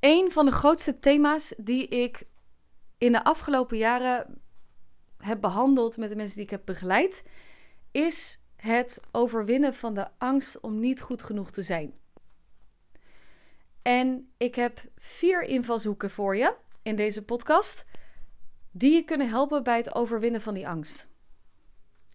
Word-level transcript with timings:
Een 0.00 0.30
van 0.30 0.46
de 0.46 0.52
grootste 0.52 0.98
thema's 0.98 1.54
die 1.56 1.88
ik 1.88 2.26
in 2.98 3.12
de 3.12 3.24
afgelopen 3.24 3.76
jaren 3.76 4.40
heb 5.16 5.40
behandeld 5.40 5.96
met 5.96 6.08
de 6.08 6.16
mensen 6.16 6.36
die 6.36 6.44
ik 6.44 6.50
heb 6.50 6.62
begeleid, 6.64 7.24
is 7.90 8.40
het 8.56 9.00
overwinnen 9.10 9.74
van 9.74 9.94
de 9.94 10.08
angst 10.18 10.60
om 10.60 10.80
niet 10.80 11.00
goed 11.00 11.22
genoeg 11.22 11.50
te 11.50 11.62
zijn. 11.62 11.94
En 13.82 14.30
ik 14.36 14.54
heb 14.54 14.80
vier 14.96 15.42
invalshoeken 15.42 16.10
voor 16.10 16.36
je 16.36 16.54
in 16.82 16.96
deze 16.96 17.24
podcast 17.24 17.84
die 18.70 18.92
je 18.92 19.02
kunnen 19.02 19.28
helpen 19.28 19.62
bij 19.62 19.76
het 19.76 19.94
overwinnen 19.94 20.40
van 20.40 20.54
die 20.54 20.68
angst. 20.68 21.08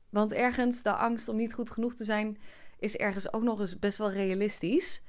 Want 0.09 0.31
ergens, 0.31 0.81
de 0.81 0.93
angst 0.93 1.27
om 1.27 1.35
niet 1.35 1.53
goed 1.53 1.71
genoeg 1.71 1.93
te 1.93 2.03
zijn, 2.03 2.37
is 2.79 2.97
ergens 2.97 3.33
ook 3.33 3.43
nog 3.43 3.59
eens 3.59 3.79
best 3.79 3.97
wel 3.97 4.11
realistisch. 4.11 5.03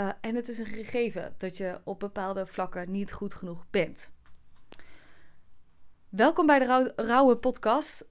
Uh, 0.00 0.08
en 0.20 0.34
het 0.34 0.48
is 0.48 0.58
een 0.58 0.66
gegeven 0.66 1.34
dat 1.38 1.56
je 1.56 1.80
op 1.84 2.00
bepaalde 2.00 2.46
vlakken 2.46 2.90
niet 2.90 3.12
goed 3.12 3.34
genoeg 3.34 3.66
bent. 3.70 4.12
Welkom 6.08 6.46
bij 6.46 6.58
de 6.58 6.92
Rauwe 6.96 7.36
Podcast. 7.36 8.04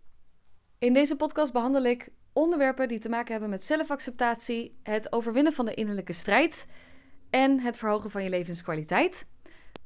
In 0.78 0.94
deze 0.94 1.16
podcast 1.16 1.54
behandel 1.54 1.84
ik 1.84 2.10
onderwerpen 2.34 2.88
die 2.88 3.00
te 3.00 3.10
maken 3.10 3.32
hebben 3.32 3.50
met 3.50 3.66
zelfacceptatie, 3.66 4.80
het 4.84 5.14
overwinnen 5.14 5.54
van 5.54 5.66
de 5.66 5.74
innerlijke 5.74 6.14
strijd 6.14 6.68
en 7.30 7.60
het 7.60 7.78
verhogen 7.78 8.12
van 8.12 8.24
je 8.24 8.30
levenskwaliteit. 8.30 9.28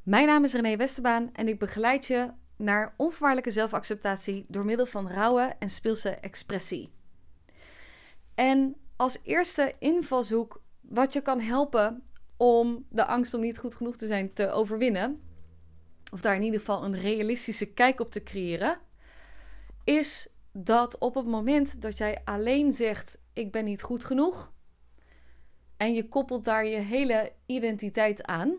Mijn 0.04 0.28
naam 0.28 0.44
is 0.44 0.54
René 0.54 0.76
Westerbaan 0.76 1.30
en 1.34 1.48
ik 1.48 1.60
begeleid 1.60 2.06
je 2.06 2.32
naar 2.56 2.94
onvoorwaardelijke 2.98 3.52
zelfacceptatie 3.52 4.46
door 4.48 4.66
middel 4.66 4.86
van 4.86 5.10
rauwe 5.10 5.56
en 5.60 5.70
speelse 5.70 6.10
expressie. 6.10 6.92
En 8.36 8.76
als 8.96 9.20
eerste 9.24 9.74
invalshoek 9.80 10.63
wat 10.94 11.14
je 11.14 11.22
kan 11.22 11.40
helpen 11.40 12.04
om 12.38 12.86
de 12.90 13.06
angst 13.06 13.34
om 13.34 13.42
niet 13.42 13.58
goed 13.58 13.76
genoeg 13.76 13.96
te 13.96 14.06
zijn 14.06 14.34
te 14.34 14.52
overwinnen, 14.52 15.22
of 16.12 16.22
daar 16.22 16.36
in 16.36 16.42
ieder 16.42 16.60
geval 16.60 16.84
een 16.84 17.00
realistische 17.00 17.66
kijk 17.66 18.00
op 18.00 18.10
te 18.10 18.24
creëren, 18.24 18.80
is 19.84 20.28
dat 20.52 20.98
op 20.98 21.16
het 21.16 21.26
moment 21.26 21.82
dat 21.82 21.98
jij 21.98 22.22
alleen 22.24 22.74
zegt: 22.74 23.18
Ik 23.34 23.52
ben 23.52 23.66
niet 23.66 23.82
goed 23.82 24.04
genoeg, 24.04 24.54
en 25.78 25.94
je 25.94 26.08
koppelt 26.08 26.46
daar 26.46 26.66
je 26.66 26.78
hele 26.78 27.34
identiteit 27.46 28.24
aan, 28.24 28.58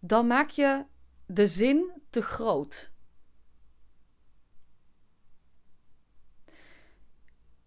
dan 0.00 0.26
maak 0.26 0.50
je 0.50 0.84
de 1.26 1.46
zin 1.46 2.02
te 2.10 2.22
groot. 2.22 2.90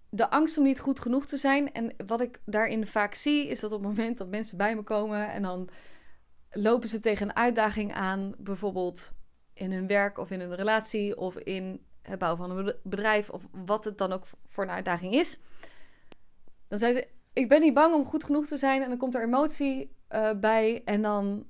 De 0.10 0.30
angst 0.30 0.58
om 0.58 0.64
niet 0.64 0.80
goed 0.80 1.00
genoeg 1.00 1.26
te 1.26 1.38
zijn. 1.38 1.72
En 1.72 1.94
wat 2.08 2.22
ik 2.22 2.40
daarin 2.46 2.88
vaak 2.88 3.14
zie, 3.14 3.48
is 3.48 3.60
dat 3.60 3.72
op 3.72 3.80
het 3.80 3.90
moment 3.90 4.18
dat 4.18 4.28
mensen 4.28 4.58
bij 4.58 4.76
me 4.76 4.84
komen 4.84 5.32
en 5.32 5.42
dan 5.42 5.70
lopen 6.52 6.90
ze 6.90 7.00
tegen 7.00 7.30
een 7.30 7.36
uitdaging 7.36 7.94
aan, 7.94 8.34
bijvoorbeeld 8.38 9.14
in 9.54 9.72
hun 9.72 9.88
werk 9.88 10.18
of 10.18 10.32
in 10.32 10.40
hun 10.40 10.56
relatie 10.56 11.18
of 11.18 11.38
in 11.38 11.86
het 12.02 12.20
bouwen 12.20 12.48
van 12.48 12.58
een 12.58 12.76
bedrijf 12.84 13.30
of 13.30 13.48
wat 13.52 13.86
het 13.86 13.98
dan 13.98 14.12
ook 14.12 14.26
voor 14.46 14.64
een 14.64 14.70
uitdaging 14.70 15.14
is. 15.14 15.40
Dan 16.68 16.80
zeggen 16.80 17.02
ze: 17.02 17.08
Ik 17.34 17.50
ben 17.50 17.62
niet 17.62 17.74
bang 17.74 17.94
om 17.94 18.06
goed 18.06 18.24
genoeg 18.24 18.48
te 18.48 18.58
zijn. 18.58 18.82
En 18.82 18.90
dan 18.90 18.98
komt 18.98 19.16
er 19.16 19.24
emotie 19.24 19.96
uh, 20.10 20.32
bij. 20.40 20.82
En 20.86 21.02
dan 21.02 21.48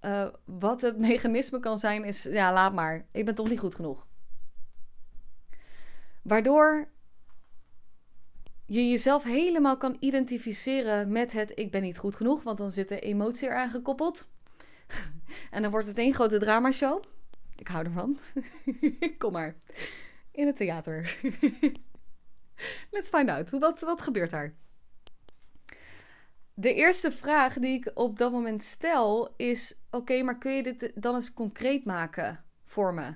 uh, 0.00 0.26
wat 0.44 0.80
het 0.80 0.98
mechanisme 1.08 1.60
kan 1.60 1.78
zijn, 1.78 2.04
is: 2.04 2.22
Ja, 2.22 2.52
laat 2.52 2.72
maar. 2.72 3.06
Ik 3.12 3.24
ben 3.24 3.34
toch 3.34 3.48
niet 3.48 3.58
goed 3.58 3.74
genoeg. 3.74 4.06
Waardoor 6.22 6.88
je 8.70 8.88
jezelf 8.88 9.22
helemaal 9.24 9.76
kan 9.76 9.96
identificeren 10.00 11.12
met 11.12 11.32
het 11.32 11.52
ik 11.54 11.70
ben 11.70 11.82
niet 11.82 11.98
goed 11.98 12.16
genoeg, 12.16 12.42
want 12.42 12.58
dan 12.58 12.70
zit 12.70 12.90
er 12.90 13.02
emotie 13.02 13.48
eraan 13.48 13.70
gekoppeld. 13.70 14.30
en 15.50 15.62
dan 15.62 15.70
wordt 15.70 15.86
het 15.86 15.98
één 15.98 16.14
grote 16.14 16.38
dramashow. 16.38 17.02
Ik 17.56 17.68
hou 17.68 17.84
ervan. 17.84 18.18
Kom 19.18 19.32
maar. 19.32 19.56
In 20.32 20.46
het 20.46 20.56
theater. 20.56 21.18
Let's 22.90 23.08
find 23.08 23.28
out. 23.28 23.50
Wat, 23.50 23.80
wat 23.80 24.02
gebeurt 24.02 24.30
daar? 24.30 24.54
De 26.54 26.74
eerste 26.74 27.12
vraag 27.12 27.54
die 27.54 27.78
ik 27.78 27.90
op 27.94 28.18
dat 28.18 28.32
moment 28.32 28.62
stel 28.62 29.34
is: 29.36 29.80
Oké, 29.90 30.22
maar 30.22 30.38
kun 30.38 30.52
je 30.52 30.62
dit 30.62 30.92
dan 30.94 31.14
eens 31.14 31.32
concreet 31.32 31.84
maken 31.84 32.44
voor 32.64 32.94
me? 32.94 33.14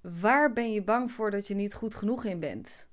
Waar 0.00 0.52
ben 0.52 0.72
je 0.72 0.82
bang 0.82 1.10
voor 1.10 1.30
dat 1.30 1.48
je 1.48 1.54
niet 1.54 1.74
goed 1.74 1.94
genoeg 1.94 2.24
in 2.24 2.40
bent? 2.40 2.90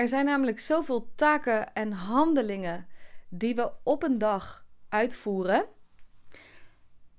Er 0.00 0.08
zijn 0.08 0.24
namelijk 0.24 0.58
zoveel 0.58 1.12
taken 1.14 1.74
en 1.74 1.92
handelingen 1.92 2.86
die 3.28 3.54
we 3.54 3.72
op 3.82 4.02
een 4.02 4.18
dag 4.18 4.66
uitvoeren, 4.88 5.66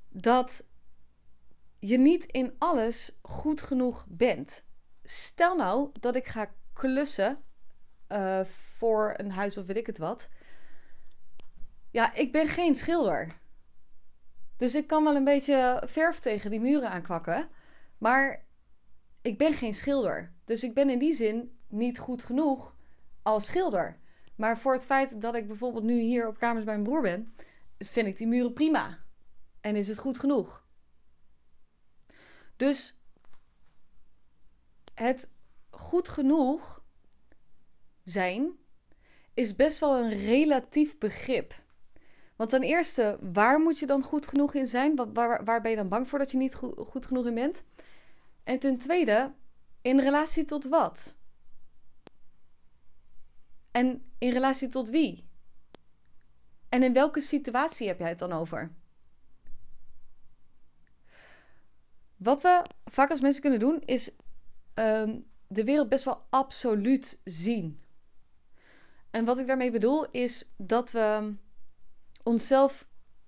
dat 0.09 0.65
je 1.79 1.97
niet 1.97 2.25
in 2.25 2.55
alles 2.57 3.19
goed 3.21 3.61
genoeg 3.61 4.05
bent. 4.09 4.63
Stel 5.03 5.55
nou 5.55 5.89
dat 5.99 6.15
ik 6.15 6.27
ga 6.27 6.51
klussen 6.73 7.43
uh, 8.09 8.45
voor 8.45 9.13
een 9.17 9.31
huis 9.31 9.57
of 9.57 9.65
weet 9.65 9.77
ik 9.77 9.87
het 9.87 9.97
wat. 9.97 10.29
Ja, 11.91 12.13
ik 12.13 12.31
ben 12.31 12.47
geen 12.47 12.75
schilder. 12.75 13.39
Dus 14.57 14.75
ik 14.75 14.87
kan 14.87 15.03
wel 15.03 15.15
een 15.15 15.23
beetje 15.23 15.83
verf 15.85 16.19
tegen 16.19 16.49
die 16.49 16.61
muren 16.61 16.89
aankwakken. 16.89 17.49
Maar 17.97 18.45
ik 19.21 19.37
ben 19.37 19.53
geen 19.53 19.73
schilder. 19.73 20.33
Dus 20.45 20.63
ik 20.63 20.73
ben 20.73 20.89
in 20.89 20.99
die 20.99 21.13
zin 21.13 21.59
niet 21.71 21.99
goed 21.99 22.23
genoeg 22.23 22.75
als 23.21 23.45
schilder. 23.45 23.99
Maar 24.35 24.57
voor 24.57 24.73
het 24.73 24.85
feit 24.85 25.21
dat 25.21 25.35
ik 25.35 25.47
bijvoorbeeld 25.47 25.83
nu 25.83 25.99
hier 25.99 26.27
op 26.27 26.37
kamers 26.37 26.65
bij 26.65 26.73
mijn 26.73 26.87
broer 26.87 27.01
ben, 27.01 27.33
vind 27.77 28.07
ik 28.07 28.17
die 28.17 28.27
muren 28.27 28.53
prima. 28.53 28.99
En 29.61 29.75
is 29.75 29.87
het 29.87 29.97
goed 29.97 30.19
genoeg. 30.19 30.65
Dus 32.55 33.01
het 34.93 35.31
goed 35.69 36.09
genoeg 36.09 36.83
zijn 38.03 38.51
is 39.33 39.55
best 39.55 39.79
wel 39.79 39.97
een 39.97 40.09
relatief 40.09 40.97
begrip. 40.97 41.53
Want 42.35 42.49
ten 42.49 42.61
eerste, 42.61 43.17
waar 43.33 43.59
moet 43.59 43.79
je 43.79 43.85
dan 43.85 44.03
goed 44.03 44.27
genoeg 44.27 44.53
in 44.53 44.65
zijn? 44.65 45.13
Waar, 45.13 45.43
waar 45.43 45.61
ben 45.61 45.71
je 45.71 45.77
dan 45.77 45.87
bang 45.87 46.09
voor 46.09 46.19
dat 46.19 46.31
je 46.31 46.37
niet 46.37 46.55
goed, 46.55 46.73
goed 46.87 47.05
genoeg 47.05 47.25
in 47.25 47.33
bent? 47.33 47.63
En 48.43 48.59
ten 48.59 48.77
tweede, 48.77 49.33
in 49.81 49.99
relatie 49.99 50.45
tot 50.45 50.65
wat? 50.65 51.15
En 53.71 54.11
in 54.17 54.31
relatie 54.31 54.67
tot 54.67 54.89
wie? 54.89 55.29
En 56.69 56.83
in 56.83 56.93
welke 56.93 57.21
situatie 57.21 57.87
heb 57.87 57.99
jij 57.99 58.09
het 58.09 58.19
dan 58.19 58.31
over? 58.31 58.71
Wat 62.17 62.41
we 62.41 62.63
vaak 62.85 63.09
als 63.09 63.21
mensen 63.21 63.41
kunnen 63.41 63.59
doen, 63.59 63.81
is 63.85 64.11
ehm, 64.73 65.19
de 65.47 65.63
wereld 65.63 65.89
best 65.89 66.03
wel 66.03 66.25
absoluut 66.29 67.19
zien. 67.23 67.81
En 69.09 69.25
wat 69.25 69.39
ik 69.39 69.47
daarmee 69.47 69.71
bedoel, 69.71 70.09
is 70.09 70.49
dat 70.57 70.91
we 70.91 71.33
onszelf, 72.23 72.87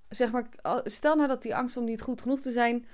zeg 0.09 0.32
maar, 0.32 0.50
stel 0.84 1.16
nou 1.16 1.28
dat 1.28 1.42
die 1.42 1.56
angst 1.56 1.78
om 1.78 1.84
niet 1.84 2.02
goed 2.02 2.22
genoeg 2.22 2.42
te 2.42 2.52
zijn 2.52 2.86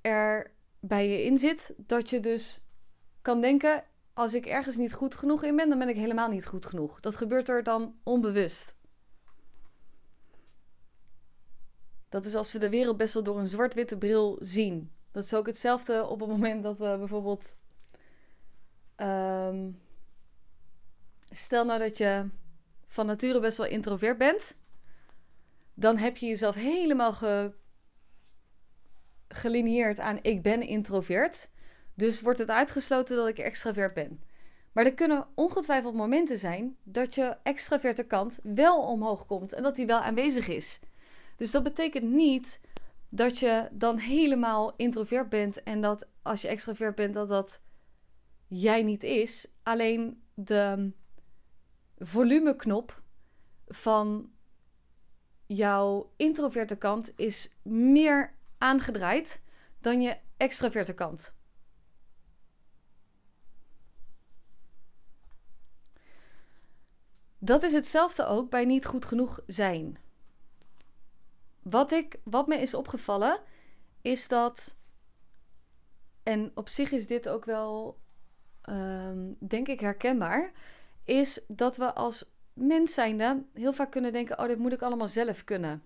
er 0.00 0.50
bij 0.80 1.08
je 1.08 1.24
in 1.24 1.38
zit, 1.38 1.74
dat 1.76 2.10
je 2.10 2.20
dus 2.20 2.60
kan 3.22 3.40
denken: 3.40 3.84
als 4.14 4.34
ik 4.34 4.46
ergens 4.46 4.76
niet 4.76 4.92
goed 4.92 5.14
genoeg 5.14 5.42
in 5.42 5.56
ben, 5.56 5.68
dan 5.68 5.78
ben 5.78 5.88
ik 5.88 5.96
helemaal 5.96 6.28
niet 6.28 6.46
goed 6.46 6.66
genoeg. 6.66 7.00
Dat 7.00 7.16
gebeurt 7.16 7.48
er 7.48 7.62
dan 7.62 7.94
onbewust. 8.02 8.74
Dat 12.08 12.24
is 12.24 12.34
als 12.34 12.52
we 12.52 12.58
de 12.58 12.68
wereld 12.68 12.96
best 12.96 13.14
wel 13.14 13.22
door 13.22 13.38
een 13.38 13.48
zwart-witte 13.48 13.98
bril 13.98 14.36
zien. 14.40 14.92
Dat 15.12 15.24
is 15.24 15.34
ook 15.34 15.46
hetzelfde 15.46 16.06
op 16.06 16.20
het 16.20 16.28
moment 16.28 16.62
dat 16.62 16.78
we 16.78 16.96
bijvoorbeeld. 16.98 17.56
Um, 18.96 19.80
stel 21.30 21.64
nou 21.64 21.78
dat 21.78 21.98
je 21.98 22.28
van 22.86 23.06
nature 23.06 23.40
best 23.40 23.56
wel 23.56 23.66
introvert 23.66 24.18
bent. 24.18 24.56
Dan 25.74 25.96
heb 25.96 26.16
je 26.16 26.26
jezelf 26.26 26.54
helemaal 26.54 27.12
ge, 27.12 27.54
gelineerd 29.28 29.98
aan 29.98 30.18
ik 30.22 30.42
ben 30.42 30.62
introvert. 30.62 31.50
Dus 32.00 32.20
wordt 32.20 32.38
het 32.38 32.50
uitgesloten 32.50 33.16
dat 33.16 33.28
ik 33.28 33.38
extravert 33.38 33.94
ben. 33.94 34.22
Maar 34.72 34.84
er 34.84 34.94
kunnen 34.94 35.26
ongetwijfeld 35.34 35.94
momenten 35.94 36.38
zijn 36.38 36.76
dat 36.82 37.14
je 37.14 37.36
extraverte 37.42 38.02
kant 38.02 38.38
wel 38.42 38.82
omhoog 38.82 39.26
komt 39.26 39.52
en 39.52 39.62
dat 39.62 39.76
die 39.76 39.86
wel 39.86 40.00
aanwezig 40.00 40.48
is. 40.48 40.80
Dus 41.36 41.50
dat 41.50 41.62
betekent 41.62 42.04
niet 42.04 42.60
dat 43.08 43.38
je 43.38 43.68
dan 43.72 43.98
helemaal 43.98 44.76
introvert 44.76 45.28
bent 45.28 45.62
en 45.62 45.80
dat 45.80 46.08
als 46.22 46.42
je 46.42 46.48
extravert 46.48 46.94
bent 46.94 47.14
dat 47.14 47.28
dat 47.28 47.60
jij 48.46 48.82
niet 48.82 49.02
is. 49.02 49.52
Alleen 49.62 50.22
de 50.34 50.92
volumeknop 51.98 53.02
van 53.66 54.30
jouw 55.46 56.12
introverte 56.16 56.76
kant 56.76 57.12
is 57.16 57.50
meer 57.62 58.34
aangedraaid 58.58 59.42
dan 59.80 60.02
je 60.02 60.16
extraverte 60.36 60.94
kant. 60.94 61.38
Dat 67.42 67.62
is 67.62 67.72
hetzelfde 67.72 68.26
ook 68.26 68.50
bij 68.50 68.64
niet 68.64 68.86
goed 68.86 69.04
genoeg 69.04 69.40
zijn. 69.46 69.98
wat, 71.62 71.92
ik, 71.92 72.20
wat 72.24 72.46
me 72.46 72.56
is 72.56 72.74
opgevallen, 72.74 73.40
is 74.02 74.28
dat. 74.28 74.76
En 76.22 76.50
op 76.54 76.68
zich 76.68 76.90
is 76.90 77.06
dit 77.06 77.28
ook 77.28 77.44
wel, 77.44 77.98
ehm, 78.62 79.32
denk 79.38 79.68
ik, 79.68 79.80
herkenbaar. 79.80 80.52
Is 81.04 81.44
dat 81.48 81.76
we 81.76 81.94
als 81.94 82.30
mens 82.52 82.94
zijnde 82.94 83.44
heel 83.54 83.72
vaak 83.72 83.90
kunnen 83.90 84.12
denken: 84.12 84.38
oh, 84.38 84.46
dit 84.46 84.58
moet 84.58 84.72
ik 84.72 84.82
allemaal 84.82 85.08
zelf 85.08 85.44
kunnen. 85.44 85.82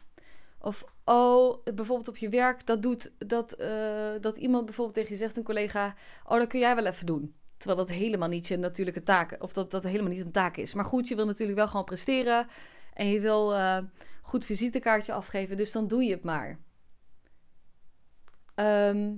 Of 0.59 0.85
oh, 1.05 1.65
bijvoorbeeld 1.65 2.09
op 2.09 2.17
je 2.17 2.29
werk, 2.29 2.67
dat 2.67 2.83
doet 2.83 3.13
dat, 3.19 3.53
eh, 3.53 4.13
dat 4.21 4.37
iemand 4.37 4.65
bijvoorbeeld 4.65 4.97
tegen 4.97 5.11
je 5.13 5.17
zegt, 5.17 5.37
een 5.37 5.43
collega, 5.43 5.95
oh, 6.25 6.39
dat 6.39 6.49
kun 6.49 6.61
jij 6.61 6.75
wel 6.75 6.87
even 6.87 7.07
doen. 7.07 7.35
Terwijl 7.65 7.87
dat 7.87 7.97
helemaal 7.97 8.29
niet 8.29 8.49
je 8.49 8.57
natuurlijke 8.57 9.03
taak, 9.03 9.37
of 9.39 9.53
dat 9.53 9.71
dat 9.71 9.83
helemaal 9.83 10.11
niet 10.11 10.25
een 10.25 10.33
taak 10.33 10.57
is. 10.57 10.75
Maar 10.75 10.85
goed, 10.85 11.09
je 11.09 11.15
wil 11.15 11.27
natuurlijk 11.27 11.59
wel 11.59 11.69
gewoon 11.69 11.85
presteren 11.85 12.47
en 12.93 13.07
je 13.07 13.21
wil 13.21 13.53
uh, 13.53 13.79
goed 14.23 14.45
visitekaartje 14.45 15.13
afgeven, 15.13 15.57
dus 15.57 15.73
dan 15.73 15.89
doe 15.89 16.05
je 16.05 16.11
het 16.11 16.25
maar. 16.25 16.59
Ehm, 18.55 19.15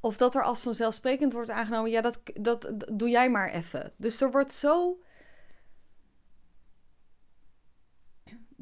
of 0.00 0.16
dat 0.16 0.34
er 0.34 0.42
als 0.42 0.60
vanzelfsprekend 0.60 1.32
wordt 1.32 1.50
aangenomen, 1.50 1.90
ja, 1.90 2.00
dat, 2.00 2.20
dat, 2.34 2.62
dat 2.62 2.86
doe 2.92 3.08
jij 3.08 3.30
maar 3.30 3.50
even. 3.50 3.92
Dus 3.96 4.20
er 4.20 4.30
wordt 4.30 4.52
zo. 4.52 5.00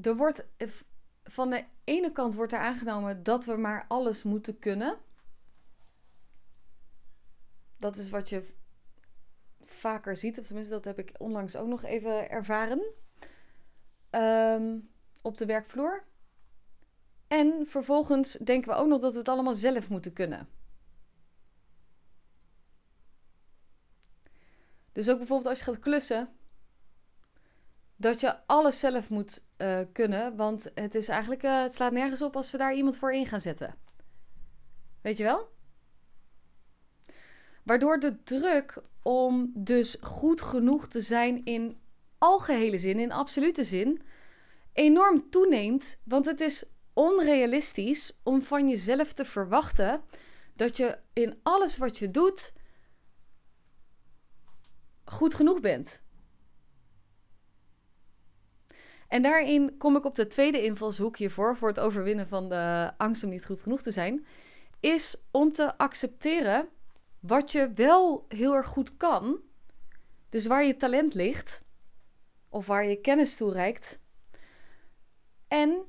Er 0.03 0.17
wordt 0.17 0.47
van 1.25 1.51
de 1.51 1.65
ene 1.85 2.13
kant 2.13 2.35
wordt 2.35 2.53
er 2.53 2.59
aangenomen 2.59 3.23
dat 3.23 3.45
we 3.45 3.57
maar 3.57 3.85
alles 3.89 4.23
moeten 4.23 4.59
kunnen. 4.59 4.97
Dat 7.85 7.97
is 7.97 8.11
wat 8.11 8.29
je 8.29 8.45
vaker 9.65 10.17
ziet, 10.17 10.39
of 10.39 10.47
tenminste 10.47 10.73
dat 10.73 10.85
heb 10.85 10.99
ik 10.99 11.15
onlangs 11.19 11.57
ook 11.57 11.67
nog 11.67 11.85
even 11.85 12.31
ervaren. 12.31 12.85
Um, 14.11 14.91
op 15.23 15.37
de 15.37 15.47
werkvloer. 15.47 16.05
En 17.27 17.67
vervolgens 17.67 18.33
denken 18.33 18.71
we 18.71 18.77
ook 18.77 18.87
nog 18.87 19.01
dat 19.01 19.13
we 19.13 19.19
het 19.19 19.29
allemaal 19.29 19.53
zelf 19.53 19.89
moeten 19.89 20.13
kunnen. 20.13 20.49
Dus 24.93 25.09
ook 25.09 25.19
bijvoorbeeld 25.19 25.49
als 25.49 25.59
je 25.59 25.65
gaat 25.65 25.79
klussen, 25.79 26.37
dat 27.97 28.21
je 28.21 28.47
alles 28.47 28.81
zelf 28.81 29.11
moet 29.11 29.47
uh, 29.59 29.81
kunnen. 29.93 30.37
Want 30.37 30.71
het 30.75 30.95
is 30.95 31.09
eigenlijk, 31.09 31.43
uh, 31.43 31.63
het 31.63 31.75
slaat 31.75 31.93
nergens 31.93 32.23
op 32.23 32.37
als 32.37 32.51
we 32.51 32.59
daar 32.59 32.75
iemand 32.75 32.97
voor 32.97 33.13
in 33.13 33.27
gaan 33.27 33.41
zetten. 33.41 33.75
Weet 35.01 35.17
je 35.17 35.25
wel? 35.25 35.54
Waardoor 37.65 37.99
de 37.99 38.23
druk 38.23 38.83
om 39.03 39.51
dus 39.55 39.97
goed 40.01 40.41
genoeg 40.41 40.89
te 40.89 41.01
zijn 41.01 41.45
in 41.45 41.79
algehele 42.19 42.79
zin, 42.79 42.99
in 42.99 43.13
absolute 43.13 43.65
zin, 43.65 44.03
enorm 44.73 45.31
toeneemt. 45.31 46.01
Want 46.05 46.25
het 46.25 46.41
is 46.41 46.65
onrealistisch 46.93 48.21
om 48.23 48.43
van 48.43 48.69
jezelf 48.69 49.13
te 49.13 49.25
verwachten 49.25 50.03
dat 50.55 50.77
je 50.77 50.99
in 51.13 51.39
alles 51.43 51.77
wat 51.77 51.99
je 51.99 52.11
doet 52.11 52.53
goed 55.05 55.35
genoeg 55.35 55.61
bent. 55.61 56.03
En 59.09 59.23
daarin 59.23 59.77
kom 59.79 59.97
ik 59.97 60.05
op 60.05 60.15
de 60.15 60.27
tweede 60.27 60.65
invalshoek 60.65 61.17
hiervoor, 61.17 61.57
voor 61.57 61.69
het 61.69 61.81
overwinnen 61.81 62.29
van 62.29 62.49
de 62.49 62.93
angst 62.97 63.25
om 63.25 63.31
niet 63.31 63.47
goed 63.47 63.61
genoeg 63.61 63.83
te 63.83 63.91
zijn, 63.91 64.27
is 64.81 65.25
om 65.31 65.53
te 65.53 65.79
accepteren 65.79 66.69
wat 67.27 67.53
je 67.53 67.73
wel 67.75 68.25
heel 68.29 68.55
erg 68.55 68.67
goed 68.67 68.97
kan. 68.97 69.41
Dus 70.29 70.47
waar 70.47 70.65
je 70.65 70.77
talent 70.77 71.15
ligt, 71.15 71.65
of 72.49 72.67
waar 72.67 72.85
je 72.85 73.01
kennis 73.01 73.37
toe 73.37 73.53
reikt. 73.53 74.01
En 75.49 75.85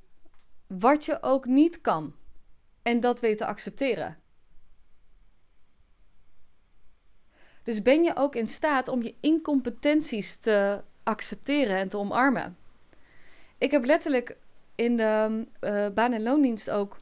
wat 0.67 1.05
je 1.05 1.21
ook 1.21 1.45
niet 1.45 1.81
kan. 1.81 2.15
En 2.81 2.99
dat 2.99 3.19
weten 3.19 3.47
accepteren. 3.47 4.19
Dus 7.63 7.81
ben 7.81 8.03
je 8.03 8.15
ook 8.15 8.35
in 8.35 8.47
staat 8.47 8.87
om 8.87 9.01
je 9.01 9.15
incompetenties 9.19 10.35
te 10.35 10.83
accepteren 11.03 11.77
en 11.77 11.89
te 11.89 11.97
omarmen. 11.97 12.57
Ik 13.57 13.71
heb 13.71 13.85
letterlijk 13.85 14.37
in 14.75 14.97
de 14.97 15.45
uh, 15.61 15.87
baan- 15.89 16.13
en 16.13 16.23
loondienst 16.23 16.69
ook 16.69 16.97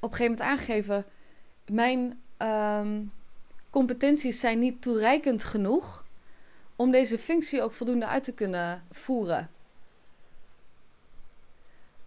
op 0.00 0.10
een 0.10 0.16
gegeven 0.16 0.36
moment 0.38 0.40
aangegeven: 0.40 1.04
mijn 1.66 2.21
um, 2.42 3.12
competenties 3.70 4.40
zijn 4.40 4.58
niet 4.58 4.82
toereikend 4.82 5.44
genoeg 5.44 6.04
om 6.76 6.90
deze 6.90 7.18
functie 7.18 7.62
ook 7.62 7.72
voldoende 7.72 8.06
uit 8.06 8.24
te 8.24 8.32
kunnen 8.32 8.84
voeren. 8.90 9.50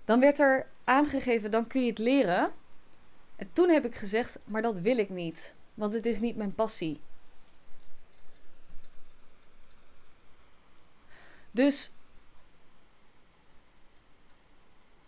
Dan 0.06 0.20
werd 0.20 0.40
er 0.40 0.68
aangegeven: 0.84 1.52
dan 1.52 1.68
kun 1.68 1.82
je 1.82 1.90
het 1.90 2.00
leren. 2.00 2.52
En 3.36 3.50
toen 3.54 3.70
heb 3.70 3.86
ik 3.86 3.96
gezegd: 3.96 4.38
maar 4.44 4.62
dat 4.62 4.80
wil 4.80 4.98
ik 4.98 5.10
niet, 5.10 5.56
want 5.74 5.94
het 5.94 6.06
is 6.06 6.20
niet 6.20 6.36
mijn 6.36 6.56
passie. 6.56 7.00
Dus 11.52 11.92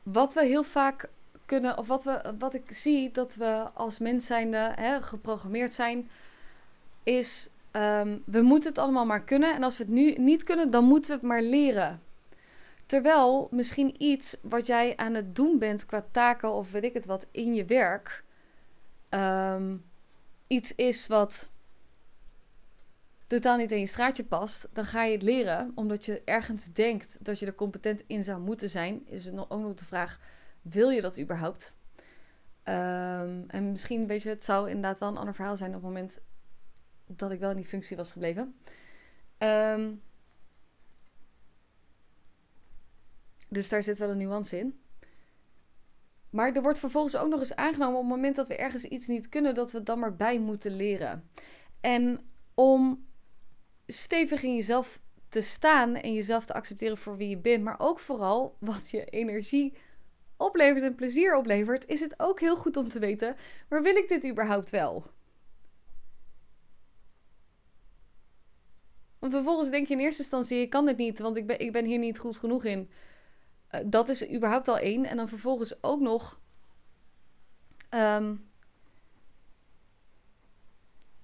wat 0.04 0.34
we 0.34 0.46
heel 0.46 0.64
vaak 0.64 1.10
kunnen, 1.48 1.78
of 1.78 1.88
wat, 1.88 2.04
we, 2.04 2.34
wat 2.40 2.54
ik 2.54 2.72
zie 2.72 3.12
dat 3.12 3.36
we 3.36 3.70
als 3.74 4.00
mens 4.00 4.26
zijnde 4.26 4.72
hè, 4.76 5.02
geprogrammeerd 5.02 5.74
zijn, 5.74 6.10
is 7.04 7.50
um, 7.72 8.24
we 8.26 8.42
moeten 8.42 8.70
het 8.70 8.78
allemaal 8.78 9.06
maar 9.06 9.24
kunnen. 9.24 9.56
En 9.56 9.64
als 9.64 9.78
we 9.78 9.84
het 9.84 9.94
nu 9.94 10.12
niet 10.12 10.44
kunnen, 10.44 10.70
dan 10.70 10.84
moeten 10.84 11.10
we 11.10 11.18
het 11.18 11.28
maar 11.28 11.42
leren. 11.42 12.02
Terwijl 12.86 13.48
misschien 13.52 14.04
iets 14.04 14.38
wat 14.42 14.68
jij 14.68 14.98
aan 14.98 15.14
het 15.14 15.36
doen 15.36 15.60
bent 15.60 15.86
qua 15.86 16.06
taken 16.12 16.52
of 16.52 16.72
weet 16.72 16.84
ik 16.84 16.94
het 16.94 17.06
wat 17.06 17.28
in 17.32 17.54
je 17.54 17.66
werk, 17.66 18.24
um, 19.10 19.84
iets 20.48 20.76
is 20.76 21.08
wat 21.08 21.50
totaal 23.28 23.58
niet 23.58 23.72
in 23.72 23.80
je 23.80 23.86
straatje 23.86 24.24
past, 24.24 24.70
dan 24.74 24.86
ga 24.86 25.04
je 25.04 25.12
het 25.12 25.22
leren 25.22 25.72
omdat 25.76 26.06
je 26.06 26.22
ergens 26.26 26.74
denkt 26.74 27.18
dat 27.22 27.40
je 27.40 27.46
er 27.46 27.56
competent 27.56 28.04
in 28.08 28.24
zou 28.24 28.40
moeten 28.40 28.70
zijn. 28.70 29.02
Is 29.06 29.26
het 29.26 29.50
ook 29.50 29.62
nog 29.62 29.74
de 29.74 29.86
vraag: 29.86 30.20
wil 30.70 30.90
je 30.90 31.02
dat 31.02 31.20
überhaupt? 31.20 31.74
Um, 32.64 33.44
en 33.48 33.70
misschien, 33.70 34.08
weet 34.08 34.24
je, 34.24 34.30
het 34.30 34.44
zou 34.44 34.68
inderdaad 34.68 35.00
wel 35.00 35.10
een 35.10 35.18
ander 35.18 35.36
verhaal 35.36 35.58
zijn 35.58 35.70
op 35.70 35.76
het 35.76 35.84
moment 35.84 36.22
dat 37.06 37.32
ik 37.32 37.40
wel 37.40 37.50
in 37.50 37.56
die 37.56 37.66
functie 37.66 37.98
was 37.98 38.12
gebleven. 38.12 38.56
Um, 39.38 40.02
dus 43.50 43.70
daar 43.70 43.84
zit 43.84 43.98
wel 43.98 44.10
een 44.10 44.18
nuance 44.18 44.58
in. 44.58 44.80
Maar 46.30 46.56
er 46.56 46.62
wordt 46.62 46.80
vervolgens 46.80 47.16
ook 47.18 47.30
nog 47.30 47.40
eens 47.40 47.56
aangenomen 47.56 47.96
op 47.96 48.02
het 48.02 48.16
moment 48.16 48.36
dat 48.36 48.48
we 48.48 48.58
ergens 48.58 48.84
iets 48.84 49.08
niet 49.08 49.30
kunnen, 49.30 49.56
dat 49.56 49.72
we 49.72 49.84
dan 49.84 50.00
maar 50.00 50.16
bij 50.16 50.40
moeten 50.40 50.76
leren. 50.76 51.30
En 51.82 52.30
om 52.54 53.06
stevig 53.88 54.44
in 54.44 54.56
jezelf 54.56 55.00
te 55.30 55.42
staan 55.42 55.96
en 55.96 56.14
jezelf 56.14 56.46
te 56.46 56.54
accepteren 56.54 56.98
voor 56.98 57.18
wie 57.18 57.30
je 57.30 57.38
bent, 57.38 57.64
maar 57.64 57.80
ook 57.80 58.00
vooral 58.00 58.56
wat 58.60 58.90
je 58.90 59.06
energie 59.06 59.78
oplevert 60.38 60.84
en 60.84 60.96
plezier 60.96 61.36
oplevert, 61.36 61.86
is 61.86 62.00
het 62.00 62.14
ook 62.18 62.40
heel 62.40 62.56
goed 62.56 62.78
om 62.78 62.88
te 62.88 63.00
weten: 63.00 63.36
maar 63.70 63.82
wil 63.82 63.96
ik 63.96 64.08
dit 64.08 64.28
überhaupt 64.28 64.70
wel? 64.70 65.06
Want 69.20 69.34
vervolgens 69.34 69.70
denk 69.70 69.88
je 69.88 69.94
in 69.94 70.00
eerste 70.00 70.22
instantie: 70.22 70.62
ik 70.62 70.70
kan 70.70 70.86
dit 70.86 70.98
niet, 70.98 71.20
want 71.20 71.38
ik 71.38 71.48
ben, 71.48 71.60
ik 71.60 71.72
ben 71.72 71.86
hier 71.86 72.00
niet 72.00 72.20
goed 72.20 72.38
genoeg 72.38 72.64
in. 72.64 72.90
Uh, 73.72 73.82
dat 73.86 74.10
is 74.10 74.30
überhaupt 74.30 74.68
al 74.68 74.78
één. 74.78 75.06
En 75.06 75.18
dan 75.18 75.30
vervolgens 75.30 75.84
ook 75.84 76.00
nog. 76.00 76.40
Um, 77.90 78.50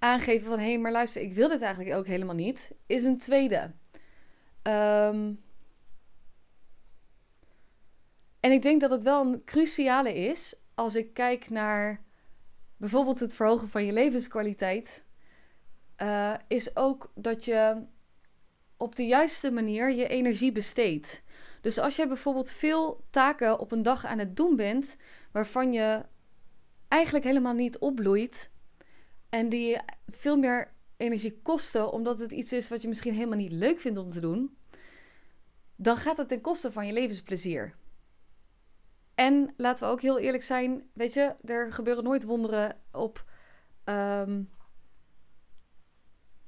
aangeven 0.04 0.48
van 0.48 0.60
hé, 0.60 0.66
hey, 0.66 0.78
maar 0.78 0.92
luister, 0.92 1.22
ik 1.22 1.34
wil 1.34 1.48
dit 1.48 1.62
eigenlijk 1.62 1.96
ook 1.96 2.08
helemaal 2.08 2.36
niet, 2.36 2.72
is 2.86 3.04
een 3.04 3.18
tweede. 3.18 3.72
Um, 4.64 5.44
en 8.44 8.52
ik 8.52 8.62
denk 8.62 8.82
dat 8.82 8.92
het 8.92 9.04
wel 9.04 9.22
een 9.22 9.44
cruciale 9.44 10.14
is 10.14 10.56
als 10.74 10.96
ik 10.96 11.14
kijk 11.14 11.50
naar 11.50 12.04
bijvoorbeeld 12.78 13.20
het 13.20 13.36
verhogen 13.36 13.70
van 13.70 13.86
je 13.86 13.94
levenskwaliteit, 13.94 15.04
uh, 15.98 16.34
is 16.48 16.76
ook 16.76 17.12
dat 17.16 17.46
je 17.46 17.86
op 18.78 18.96
de 18.96 19.06
juiste 19.06 19.52
manier 19.52 19.92
je 19.92 20.08
energie 20.08 20.52
besteedt. 20.52 21.24
Dus 21.62 21.78
als 21.78 21.96
je 21.96 22.08
bijvoorbeeld 22.08 22.52
veel 22.52 23.06
taken 23.10 23.60
op 23.60 23.72
een 23.72 23.82
dag 23.82 24.06
aan 24.06 24.20
het 24.20 24.36
doen 24.36 24.56
bent, 24.56 24.98
waarvan 25.32 25.74
je 25.74 26.06
eigenlijk 26.88 27.26
helemaal 27.26 27.54
niet 27.54 27.78
opbloeit, 27.78 28.52
en 29.30 29.50
die 29.50 29.78
veel 30.08 30.38
meer 30.38 30.74
energie 30.98 31.40
kosten, 31.42 31.92
omdat 31.92 32.20
het 32.20 32.32
iets 32.32 32.54
is 32.54 32.70
wat 32.70 32.82
je 32.82 32.88
misschien 32.88 33.14
helemaal 33.14 33.38
niet 33.38 33.52
leuk 33.52 33.80
vindt 33.80 33.98
om 33.98 34.10
te 34.10 34.20
doen, 34.20 34.58
dan 35.76 35.98
gaat 35.98 36.18
het 36.18 36.28
ten 36.28 36.42
koste 36.42 36.72
van 36.72 36.88
je 36.88 36.94
levensplezier. 36.94 37.82
En 39.16 39.54
laten 39.58 39.88
we 39.88 39.94
ook 39.94 40.02
heel 40.02 40.20
eerlijk 40.20 40.44
zijn, 40.44 40.90
weet 40.94 41.14
je, 41.14 41.36
er 41.46 41.72
gebeuren 41.72 42.04
nooit 42.04 42.24
wonderen 42.24 42.78
op, 42.92 43.26
um, 43.86 44.50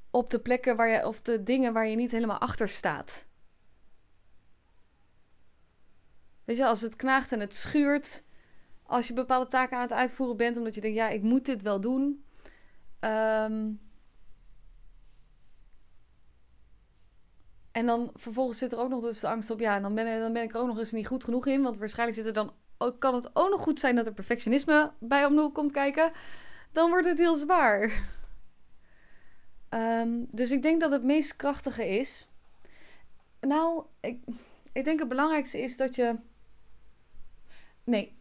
op 0.10 0.30
de 0.30 0.40
plekken 0.40 0.76
waar 0.76 0.90
je, 0.90 1.08
of 1.08 1.22
de 1.22 1.44
dingen 1.44 1.74
waar 1.74 1.88
je 1.88 1.96
niet 1.96 2.12
helemaal 2.12 2.40
achter 2.40 2.70
staat. 2.70 3.26
Weet 6.44 6.58
je, 6.58 6.66
als 6.66 6.82
het 6.82 6.96
knaagt 6.96 7.32
en 7.32 7.40
het 7.40 7.56
schuurt. 7.56 8.24
Als 8.84 9.08
je 9.08 9.14
bepaalde 9.14 9.50
taken 9.50 9.76
aan 9.76 9.84
het 9.84 9.92
uitvoeren 9.92 10.38
bent, 10.38 10.58
omdat 10.58 10.76
je 10.76 10.82
denkt, 10.82 10.98
ja, 10.98 11.10
ik 11.10 11.22
moet 11.22 11.46
dit 11.46 11.62
wel 11.62 11.82
doen. 11.82 12.26
Ehm, 13.00 13.72
en 17.76 17.86
dan 17.86 18.12
vervolgens 18.14 18.58
zit 18.58 18.72
er 18.72 18.80
ook 18.80 18.90
nog 18.90 19.02
dus 19.02 19.20
de 19.20 19.28
angst 19.28 19.50
op, 19.50 19.60
ja, 19.60 19.80
dan 19.80 19.96
ben, 19.96 20.20
dan 20.20 20.34
ben 20.34 20.44
ik 20.44 20.54
er 20.54 20.60
ook 20.60 20.68
nog 20.68 20.78
eens 20.78 20.92
niet 20.92 21.08
goed 21.08 21.24
genoeg 21.24 21.46
in. 21.46 21.62
Want 21.62 21.78
waarschijnlijk 21.78 22.18
zit 22.18 22.28
er 22.28 22.34
dan 22.34 22.54
ook, 22.78 23.00
kan 23.00 23.16
het 23.16 23.30
ook 23.34 23.50
nog 23.50 23.62
goed 23.62 23.80
zijn 23.80 23.96
dat 23.96 24.06
er 24.06 24.14
perfectionisme 24.14 24.92
bij 25.00 25.26
om 25.26 25.52
komt 25.52 25.72
kijken. 25.72 26.12
Dan 26.72 26.90
wordt 26.90 27.08
het 27.08 27.18
heel 27.18 27.34
zwaar. 27.34 28.10
Ehm, 29.70 30.24
dus 30.32 30.52
ik 30.52 30.62
denk 30.62 30.82
dat 30.82 30.92
het 30.92 31.04
meest 31.04 31.36
krachtige 31.36 31.88
is. 31.88 32.28
Nou, 33.40 33.84
ik, 34.00 34.24
ik 34.72 34.84
denk 34.84 35.00
het 35.00 35.08
belangrijkste 35.08 35.62
is 35.62 35.78
dat 35.78 35.96
je. 35.96 36.16
Nee. 37.84 38.18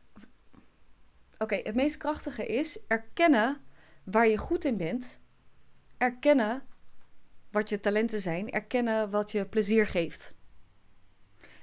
Oké, 1.38 1.60
het 1.62 1.74
meest 1.74 1.96
krachtige 1.96 2.46
is 2.46 2.78
erkennen 2.86 3.60
waar 4.04 4.28
je 4.28 4.38
goed 4.38 4.64
in 4.64 4.76
bent. 4.76 5.18
Erkennen 5.98 6.62
wat 7.54 7.68
je 7.68 7.80
talenten 7.80 8.20
zijn. 8.20 8.50
Erkennen 8.50 9.10
wat 9.10 9.32
je 9.32 9.46
plezier 9.46 9.86
geeft. 9.86 10.34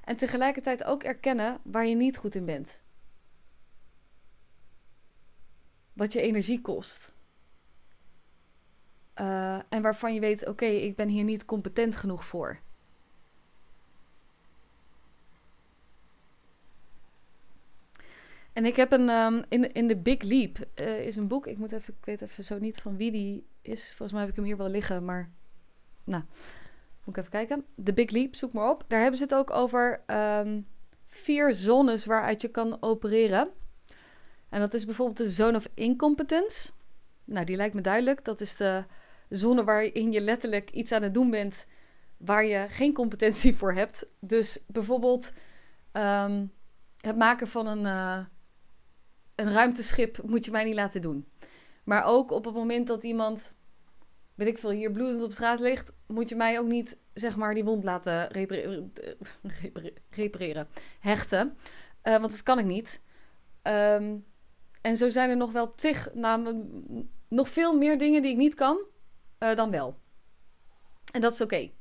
En 0.03 0.15
tegelijkertijd 0.15 0.83
ook 0.83 1.03
erkennen 1.03 1.59
waar 1.63 1.85
je 1.85 1.95
niet 1.95 2.17
goed 2.17 2.35
in 2.35 2.45
bent. 2.45 2.81
Wat 5.93 6.13
je 6.13 6.21
energie 6.21 6.61
kost. 6.61 7.13
Uh, 9.15 9.59
en 9.69 9.81
waarvan 9.81 10.13
je 10.13 10.19
weet, 10.19 10.47
oké, 10.47 10.65
ik 10.65 10.95
ben 10.95 11.07
hier 11.07 11.23
niet 11.23 11.45
competent 11.45 11.95
genoeg 11.95 12.25
voor. 12.25 12.59
En 18.53 18.65
ik 18.65 18.75
heb 18.75 18.91
een, 18.91 19.09
um, 19.09 19.43
in, 19.49 19.73
in 19.73 19.87
The 19.87 19.97
Big 19.97 20.21
Leap 20.21 20.57
uh, 20.75 21.05
is 21.05 21.15
een 21.15 21.27
boek. 21.27 21.47
Ik 21.47 21.57
moet 21.57 21.71
even, 21.71 21.93
ik 21.99 22.05
weet 22.05 22.21
even 22.21 22.43
zo 22.43 22.59
niet 22.59 22.81
van 22.81 22.97
wie 22.97 23.11
die 23.11 23.45
is. 23.61 23.87
Volgens 23.87 24.11
mij 24.11 24.21
heb 24.21 24.29
ik 24.29 24.35
hem 24.35 24.45
hier 24.45 24.57
wel 24.57 24.69
liggen, 24.69 25.05
maar 25.05 25.31
nou, 26.03 26.23
moet 27.03 27.15
ik 27.15 27.17
even 27.17 27.31
kijken. 27.31 27.65
The 27.83 27.93
Big 27.93 28.09
Leap, 28.09 28.35
zoek 28.35 28.53
maar 28.53 28.69
op. 28.69 28.83
Daar 28.87 28.99
hebben 28.99 29.17
ze 29.17 29.23
het 29.23 29.35
ook 29.35 29.51
over 29.51 30.03
um, 30.07 30.67
vier 31.07 31.53
zones 31.53 32.05
waaruit 32.05 32.41
je 32.41 32.47
kan 32.47 32.77
opereren. 32.79 33.49
En 34.49 34.59
dat 34.59 34.73
is 34.73 34.85
bijvoorbeeld 34.85 35.17
de 35.17 35.29
zone 35.29 35.57
of 35.57 35.69
incompetence. 35.73 36.71
Nou, 37.23 37.45
die 37.45 37.55
lijkt 37.55 37.75
me 37.75 37.81
duidelijk. 37.81 38.25
Dat 38.25 38.41
is 38.41 38.55
de 38.55 38.85
zone 39.29 39.63
waarin 39.63 40.11
je 40.11 40.21
letterlijk 40.21 40.71
iets 40.71 40.91
aan 40.91 41.03
het 41.03 41.13
doen 41.13 41.29
bent 41.29 41.65
waar 42.17 42.45
je 42.45 42.65
geen 42.69 42.93
competentie 42.93 43.55
voor 43.55 43.73
hebt. 43.73 44.05
Dus 44.19 44.59
bijvoorbeeld 44.67 45.31
um, 45.91 46.51
het 46.97 47.17
maken 47.17 47.47
van 47.47 47.67
een, 47.67 47.83
uh, 47.83 48.25
een 49.35 49.51
ruimteschip 49.51 50.21
moet 50.23 50.45
je 50.45 50.51
mij 50.51 50.63
niet 50.63 50.75
laten 50.75 51.01
doen. 51.01 51.27
Maar 51.83 52.03
ook 52.05 52.31
op 52.31 52.45
het 52.45 52.53
moment 52.53 52.87
dat 52.87 53.03
iemand, 53.03 53.53
weet 54.43 54.53
ik 54.53 54.57
veel, 54.57 54.69
hier 54.69 54.91
bloedend 54.91 55.23
op 55.23 55.31
straat 55.31 55.59
ligt, 55.59 55.93
moet 56.07 56.29
je 56.29 56.35
mij 56.35 56.59
ook 56.59 56.67
niet, 56.67 56.99
zeg 57.13 57.35
maar, 57.35 57.53
die 57.53 57.63
wond 57.63 57.83
laten 57.83 58.27
repareren, 58.27 58.93
repareren 60.09 60.67
hechten. 60.99 61.57
Uh, 62.03 62.17
want 62.17 62.31
dat 62.31 62.43
kan 62.43 62.59
ik 62.59 62.65
niet. 62.65 63.01
Um, 63.63 64.25
en 64.81 64.97
zo 64.97 65.09
zijn 65.09 65.29
er 65.29 65.37
nog 65.37 65.51
wel 65.51 65.75
tig, 65.75 66.13
nou, 66.13 66.65
nog 67.27 67.49
veel 67.49 67.77
meer 67.77 67.97
dingen 67.97 68.21
die 68.21 68.31
ik 68.31 68.37
niet 68.37 68.55
kan 68.55 68.85
uh, 69.39 69.55
dan 69.55 69.71
wel. 69.71 69.99
En 71.11 71.21
dat 71.21 71.33
is 71.33 71.41
oké. 71.41 71.71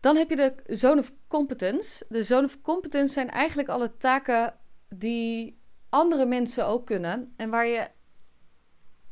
Dan 0.00 0.16
heb 0.16 0.30
je 0.30 0.36
de 0.36 0.54
zone 0.66 1.00
of 1.00 1.12
competence. 1.26 2.06
De 2.08 2.22
zone 2.22 2.46
of 2.46 2.60
competence 2.60 3.12
zijn 3.12 3.30
eigenlijk 3.30 3.68
alle 3.68 3.96
taken 3.96 4.58
die 4.88 5.60
andere 5.88 6.26
mensen 6.26 6.66
ook 6.66 6.86
kunnen. 6.86 7.34
En 7.36 7.50
waar 7.50 7.66
je 7.66 7.88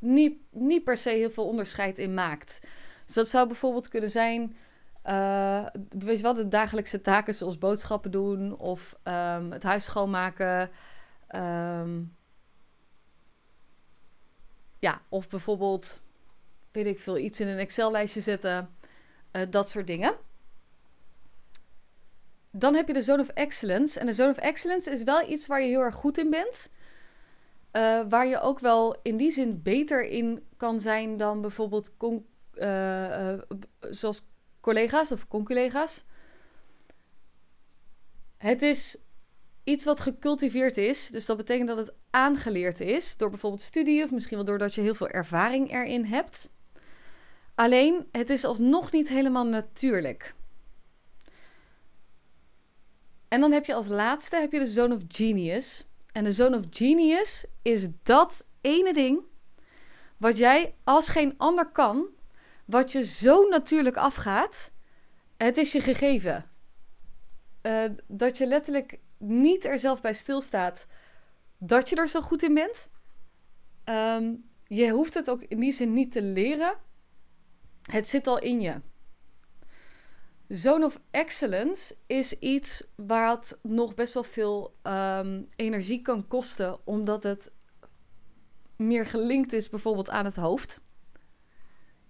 niet, 0.03 0.39
niet 0.51 0.85
per 0.85 0.97
se 0.97 1.11
heel 1.11 1.31
veel 1.31 1.47
onderscheid 1.47 1.99
in 1.99 2.15
maakt. 2.15 2.61
Dus 3.07 3.15
dat 3.15 3.29
zou 3.29 3.47
bijvoorbeeld 3.47 3.89
kunnen 3.89 4.11
zijn. 4.11 4.57
Uh, 5.07 5.67
weet 5.89 6.21
wel, 6.21 6.35
de 6.35 6.49
dagelijkse 6.49 7.01
taken 7.01 7.35
zoals 7.35 7.59
boodschappen 7.59 8.11
doen 8.11 8.59
of 8.59 8.97
um, 9.05 9.53
het 9.53 9.63
huis 9.63 9.85
schoonmaken. 9.85 10.71
Um, 11.35 12.17
ja, 14.79 15.03
of 15.09 15.29
bijvoorbeeld 15.29 16.03
weet 16.73 16.87
ik 16.87 17.01
veel, 17.01 17.19
iets 17.19 17.41
in 17.41 17.49
een 17.49 17.59
Excel-lijstje 17.59 18.21
zetten. 18.21 18.71
Uh, 19.33 19.43
dat 19.51 19.71
soort 19.71 19.87
dingen. 19.87 20.15
Dan 22.51 22.75
heb 22.75 22.87
je 22.87 22.93
de 22.93 23.03
Zone 23.03 23.23
of 23.23 23.29
Excellence. 23.29 24.01
En 24.01 24.07
de 24.07 24.13
Zone 24.13 24.31
of 24.31 24.37
Excellence 24.37 24.91
is 24.91 25.03
wel 25.03 25.31
iets 25.31 25.47
waar 25.47 25.61
je 25.61 25.69
heel 25.69 25.81
erg 25.81 25.95
goed 25.95 26.19
in 26.19 26.31
bent. 26.31 26.71
Uh, 27.73 28.01
waar 28.09 28.27
je 28.27 28.41
ook 28.41 28.59
wel 28.59 28.97
in 29.03 29.17
die 29.17 29.31
zin 29.31 29.63
beter 29.63 30.07
in 30.07 30.47
kan 30.57 30.81
zijn 30.81 31.17
dan 31.17 31.41
bijvoorbeeld 31.41 31.95
uh, 32.55 33.33
zoals 33.81 34.23
collega's 34.61 35.13
of 35.13 35.29
conculega's. 35.29 36.05
Het 38.37 38.63
is 38.63 38.97
iets 39.65 39.85
wat 39.85 40.01
gecultiveerd 40.01 40.77
is. 40.77 41.09
Dus 41.09 41.27
dat 41.27 41.37
betekent 41.37 41.69
dat 41.69 41.77
het 41.77 41.95
aangeleerd 42.11 42.81
is 42.81 43.17
door 43.17 43.31
bijvoorbeeld 43.31 43.63
studie 43.63 44.05
of 44.05 44.11
misschien 44.11 44.37
wel 44.37 44.47
doordat 44.47 44.75
je 44.75 44.81
heel 44.81 44.95
veel 44.95 45.09
ervaring 45.09 45.73
erin 45.73 46.05
hebt. 46.05 46.51
Alleen, 47.55 48.09
het 48.13 48.31
is 48.31 48.45
alsnog 48.45 48.93
niet 48.93 49.09
helemaal 49.09 49.47
natuurlijk. 49.47 50.35
En 53.29 53.41
dan 53.41 53.53
heb 53.53 53.65
je 53.65 53.75
als 53.75 53.89
laatste 53.89 54.37
heb 54.37 54.53
je 54.53 54.59
de 54.59 54.67
Zone 54.67 54.95
of 54.95 55.03
Genius. 55.09 55.87
En 56.13 56.25
de 56.25 56.33
Zone 56.33 56.57
of 56.57 56.65
Genius 56.71 57.47
is 57.63 57.89
dat 58.03 58.47
ene 58.61 58.93
ding 58.93 59.21
wat 60.17 60.39
jij 60.39 60.75
als 60.85 61.09
geen 61.09 61.35
ander 61.37 61.71
kan, 61.71 62.07
wat 62.65 62.93
je 62.93 63.05
zo 63.05 63.49
natuurlijk 63.49 63.97
afgaat. 63.97 64.73
Het 65.37 65.57
is 65.57 65.73
je 65.73 65.81
gegeven. 65.81 66.51
Uh, 67.63 67.85
dat 68.07 68.39
je 68.39 68.47
letterlijk 68.47 68.99
niet 69.19 69.65
er 69.65 69.79
zelf 69.79 70.01
bij 70.01 70.13
stilstaat 70.13 70.87
dat 71.59 71.89
je 71.89 71.97
er 71.97 72.09
zo 72.09 72.21
goed 72.21 72.43
in 72.43 72.55
bent. 72.55 72.89
Um, 73.85 74.51
je 74.67 74.91
hoeft 74.91 75.15
het 75.15 75.31
ook 75.31 75.43
in 75.43 75.61
die 75.61 75.73
zin 75.73 75.93
niet 75.93 76.13
te 76.13 76.23
leren. 76.23 76.75
Het 77.91 78.09
zit 78.09 78.27
al 78.27 78.39
in 78.39 78.61
je. 78.61 78.81
Zone 80.53 80.85
of 80.85 81.01
Excellence 81.11 81.97
is 82.07 82.39
iets 82.39 82.85
wat 82.95 83.59
nog 83.63 83.95
best 83.95 84.15
wel 84.15 84.25
veel 84.25 84.75
um, 84.83 85.49
energie 85.57 86.03
kan 86.03 86.29
kosten, 86.29 86.87
omdat 86.87 87.23
het 87.23 87.53
meer 88.77 89.07
gelinkt 89.07 89.53
is 89.53 89.69
bijvoorbeeld 89.69 90.11
aan 90.11 90.25
het 90.25 90.37
hoofd. 90.37 90.81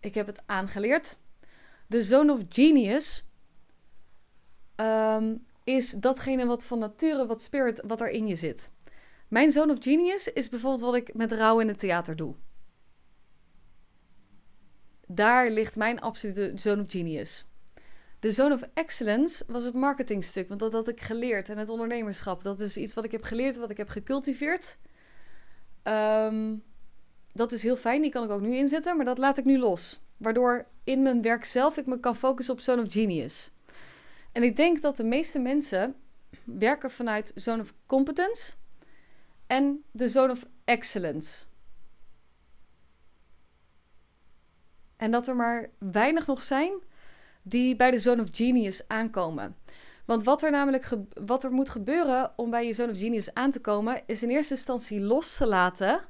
Ik 0.00 0.14
heb 0.14 0.26
het 0.26 0.42
aangeleerd. 0.46 1.16
De 1.86 2.02
Zone 2.02 2.32
of 2.32 2.40
Genius 2.48 3.28
um, 4.76 5.46
is 5.64 5.90
datgene 5.90 6.46
wat 6.46 6.64
van 6.64 6.78
nature, 6.78 7.26
wat 7.26 7.42
spirit, 7.42 7.82
wat 7.86 8.00
er 8.00 8.10
in 8.10 8.26
je 8.26 8.36
zit. 8.36 8.70
Mijn 9.28 9.50
Zone 9.50 9.72
of 9.72 9.78
Genius 9.80 10.32
is 10.32 10.48
bijvoorbeeld 10.48 10.82
wat 10.82 10.94
ik 10.94 11.14
met 11.14 11.32
rouw 11.32 11.60
in 11.60 11.68
het 11.68 11.78
theater 11.78 12.16
doe 12.16 12.34
daar 15.14 15.50
ligt 15.50 15.76
mijn 15.76 16.00
absolute 16.00 16.52
zone 16.56 16.82
of 16.82 16.86
genius. 16.90 17.44
De 18.22 18.32
zone 18.32 18.54
of 18.54 18.62
excellence 18.74 19.44
was 19.46 19.64
het 19.64 19.74
marketingstuk, 19.74 20.48
want 20.48 20.60
dat 20.60 20.72
had 20.72 20.88
ik 20.88 21.00
geleerd. 21.00 21.48
En 21.48 21.58
het 21.58 21.68
ondernemerschap, 21.68 22.42
dat 22.42 22.60
is 22.60 22.76
iets 22.76 22.94
wat 22.94 23.04
ik 23.04 23.12
heb 23.12 23.22
geleerd, 23.22 23.56
wat 23.56 23.70
ik 23.70 23.76
heb 23.76 23.88
gecultiveerd. 23.88 24.78
Um, 25.82 26.62
dat 27.32 27.52
is 27.52 27.62
heel 27.62 27.76
fijn, 27.76 28.02
die 28.02 28.10
kan 28.10 28.24
ik 28.24 28.30
ook 28.30 28.40
nu 28.40 28.56
inzetten, 28.56 28.96
maar 28.96 29.04
dat 29.04 29.18
laat 29.18 29.38
ik 29.38 29.44
nu 29.44 29.58
los. 29.58 30.00
Waardoor 30.16 30.66
in 30.84 31.02
mijn 31.02 31.22
werk 31.22 31.44
zelf 31.44 31.76
ik 31.76 31.86
me 31.86 32.00
kan 32.00 32.16
focussen 32.16 32.54
op 32.54 32.60
zone 32.60 32.82
of 32.82 32.92
genius. 32.92 33.50
En 34.32 34.42
ik 34.42 34.56
denk 34.56 34.80
dat 34.80 34.96
de 34.96 35.04
meeste 35.04 35.38
mensen 35.38 35.94
werken 36.44 36.90
vanuit 36.90 37.32
zone 37.34 37.62
of 37.62 37.74
competence 37.86 38.52
en 39.46 39.84
de 39.90 40.08
zone 40.08 40.32
of 40.32 40.46
excellence. 40.64 41.44
En 44.96 45.10
dat 45.10 45.26
er 45.26 45.36
maar 45.36 45.70
weinig 45.78 46.26
nog 46.26 46.42
zijn 46.42 46.90
die 47.42 47.76
bij 47.76 47.90
de 47.90 47.98
Zone 47.98 48.22
of 48.22 48.28
Genius 48.32 48.88
aankomen. 48.88 49.56
Want 50.04 50.24
wat 50.24 50.42
er 50.42 50.50
namelijk 50.50 50.88
wat 51.24 51.44
er 51.44 51.52
moet 51.52 51.68
gebeuren 51.68 52.32
om 52.36 52.50
bij 52.50 52.66
je 52.66 52.72
Zone 52.72 52.92
of 52.92 52.98
Genius 52.98 53.34
aan 53.34 53.50
te 53.50 53.60
komen, 53.60 54.02
is 54.06 54.22
in 54.22 54.30
eerste 54.30 54.54
instantie 54.54 55.00
los 55.00 55.36
te 55.36 55.46
laten 55.46 56.00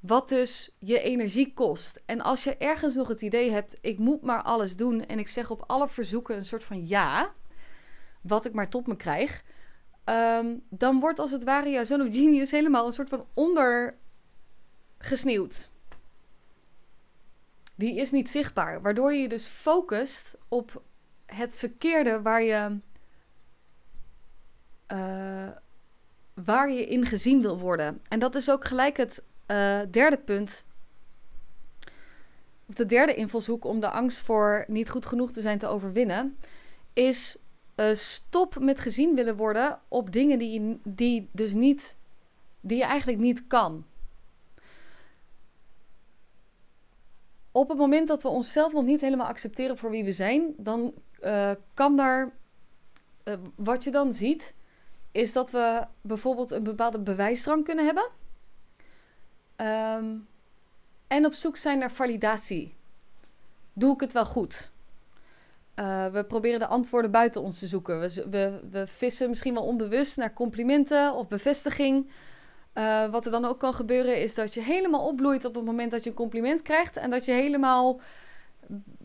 wat 0.00 0.28
dus 0.28 0.76
je 0.78 1.00
energie 1.00 1.54
kost. 1.54 2.02
En 2.06 2.20
als 2.20 2.44
je 2.44 2.56
ergens 2.56 2.94
nog 2.94 3.08
het 3.08 3.22
idee 3.22 3.50
hebt, 3.50 3.78
ik 3.80 3.98
moet 3.98 4.22
maar 4.22 4.42
alles 4.42 4.76
doen 4.76 5.06
en 5.06 5.18
ik 5.18 5.28
zeg 5.28 5.50
op 5.50 5.64
alle 5.66 5.88
verzoeken 5.88 6.36
een 6.36 6.44
soort 6.44 6.64
van 6.64 6.86
ja, 6.86 7.32
wat 8.20 8.44
ik 8.44 8.52
maar 8.52 8.68
tot 8.68 8.86
me 8.86 8.96
krijg, 8.96 9.44
um, 10.04 10.62
dan 10.68 11.00
wordt 11.00 11.18
als 11.18 11.30
het 11.30 11.44
ware 11.44 11.70
jouw 11.70 11.84
Zone 11.84 12.06
of 12.06 12.14
Genius 12.14 12.50
helemaal 12.50 12.86
een 12.86 12.92
soort 12.92 13.08
van 13.08 13.26
ondergesneeuwd 13.34 15.72
die 17.74 17.96
is 17.96 18.10
niet 18.10 18.30
zichtbaar. 18.30 18.82
Waardoor 18.82 19.12
je 19.12 19.20
je 19.20 19.28
dus 19.28 19.46
focust 19.46 20.38
op 20.48 20.82
het 21.26 21.56
verkeerde 21.56 22.22
waar 22.22 22.42
je 22.42 22.78
uh, 24.92 25.48
waar 26.34 26.70
je 26.70 26.86
in 26.86 27.06
gezien 27.06 27.40
wil 27.40 27.58
worden. 27.58 28.00
En 28.08 28.18
dat 28.18 28.34
is 28.34 28.50
ook 28.50 28.64
gelijk 28.64 28.96
het 28.96 29.24
uh, 29.46 29.80
derde 29.90 30.18
punt. 30.18 30.64
Of 32.66 32.74
de 32.74 32.86
derde 32.86 33.14
invalshoek 33.14 33.64
om 33.64 33.80
de 33.80 33.90
angst 33.90 34.18
voor 34.18 34.64
niet 34.68 34.90
goed 34.90 35.06
genoeg 35.06 35.32
te 35.32 35.40
zijn 35.40 35.58
te 35.58 35.66
overwinnen. 35.66 36.36
Is 36.92 37.36
uh, 37.76 37.94
stop 37.94 38.58
met 38.58 38.80
gezien 38.80 39.14
willen 39.14 39.36
worden 39.36 39.80
op 39.88 40.12
dingen 40.12 40.38
die, 40.38 40.80
die 40.84 41.28
dus 41.32 41.52
niet. 41.52 41.96
die 42.60 42.78
je 42.78 42.84
eigenlijk 42.84 43.18
niet 43.18 43.46
kan. 43.46 43.84
Op 47.56 47.68
het 47.68 47.78
moment 47.78 48.08
dat 48.08 48.22
we 48.22 48.28
onszelf 48.28 48.72
nog 48.72 48.84
niet 48.84 49.00
helemaal 49.00 49.26
accepteren 49.26 49.78
voor 49.78 49.90
wie 49.90 50.04
we 50.04 50.12
zijn, 50.12 50.54
dan 50.56 50.94
uh, 51.22 51.50
kan 51.74 51.96
daar. 51.96 52.32
wat 53.54 53.84
je 53.84 53.90
dan 53.90 54.14
ziet, 54.14 54.54
is 55.12 55.32
dat 55.32 55.50
we 55.50 55.86
bijvoorbeeld 56.00 56.50
een 56.50 56.62
bepaalde 56.62 56.98
bewijsdrang 56.98 57.64
kunnen 57.64 57.84
hebben. 57.84 58.08
Um, 59.56 60.28
en 61.06 61.26
op 61.26 61.32
zoek 61.32 61.56
zijn 61.56 61.78
naar 61.78 61.92
validatie. 61.92 62.74
Doe 63.72 63.94
ik 63.94 64.00
het 64.00 64.12
wel 64.12 64.26
goed? 64.26 64.70
Uh, 65.76 66.06
we 66.06 66.24
proberen 66.24 66.58
de 66.58 66.66
antwoorden 66.66 67.10
buiten 67.10 67.42
ons 67.42 67.58
te 67.58 67.66
zoeken. 67.66 68.00
We, 68.00 68.60
we 68.70 68.86
vissen 68.86 69.28
misschien 69.28 69.54
wel 69.54 69.64
onbewust 69.64 70.16
naar 70.16 70.32
complimenten 70.32 71.14
of 71.14 71.28
bevestiging. 71.28 72.10
Uh, 72.74 73.10
wat 73.10 73.24
er 73.24 73.30
dan 73.30 73.44
ook 73.44 73.58
kan 73.58 73.74
gebeuren 73.74 74.20
is 74.20 74.34
dat 74.34 74.54
je 74.54 74.60
helemaal 74.60 75.06
opbloeit 75.06 75.44
op 75.44 75.54
het 75.54 75.64
moment 75.64 75.90
dat 75.90 76.04
je 76.04 76.10
een 76.10 76.16
compliment 76.16 76.62
krijgt. 76.62 76.96
En 76.96 77.10
dat 77.10 77.24
je 77.24 77.32
helemaal 77.32 78.00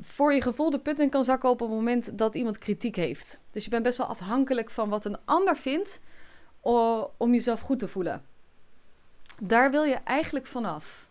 voor 0.02 0.34
je 0.34 0.42
gevoel 0.42 0.70
de 0.70 0.80
put 0.80 1.00
in 1.00 1.10
kan 1.10 1.24
zakken 1.24 1.50
op 1.50 1.60
het 1.60 1.70
moment 1.70 2.18
dat 2.18 2.36
iemand 2.36 2.58
kritiek 2.58 2.96
heeft. 2.96 3.40
Dus 3.52 3.64
je 3.64 3.70
bent 3.70 3.84
best 3.84 3.98
wel 3.98 4.08
afhankelijk 4.08 4.70
van 4.70 4.90
wat 4.90 5.06
een 5.06 5.18
ander 5.26 5.58
vindt 5.58 6.02
om 7.18 7.34
jezelf 7.34 7.62
goed 7.62 7.80
te 7.80 7.88
voelen. 7.88 8.24
Daar 9.42 9.72
wil 9.72 9.84
je 9.84 9.96
eigenlijk 9.96 10.46
vanaf. 10.46 11.08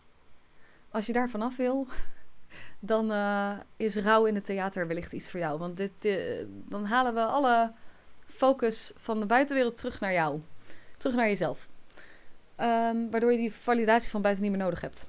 Als 0.91 1.05
je 1.05 1.13
daar 1.13 1.29
vanaf 1.29 1.55
wil, 1.55 1.87
dan 2.79 3.11
uh, 3.11 3.51
is 3.77 3.95
rouw 3.95 4.25
in 4.25 4.35
het 4.35 4.45
theater 4.45 4.87
wellicht 4.87 5.13
iets 5.13 5.31
voor 5.31 5.39
jou. 5.39 5.59
Want 5.59 5.77
dit, 5.77 6.19
dan 6.47 6.85
halen 6.85 7.13
we 7.13 7.25
alle 7.25 7.71
focus 8.25 8.91
van 8.95 9.19
de 9.19 9.25
buitenwereld 9.25 9.77
terug 9.77 9.99
naar 9.99 10.13
jou. 10.13 10.41
Terug 10.97 11.15
naar 11.15 11.27
jezelf. 11.27 11.68
Um, 12.61 13.11
waardoor 13.11 13.31
je 13.31 13.37
die 13.37 13.53
validatie 13.53 14.09
van 14.09 14.21
buiten 14.21 14.43
niet 14.43 14.51
meer 14.51 14.61
nodig 14.61 14.81
hebt. 14.81 15.05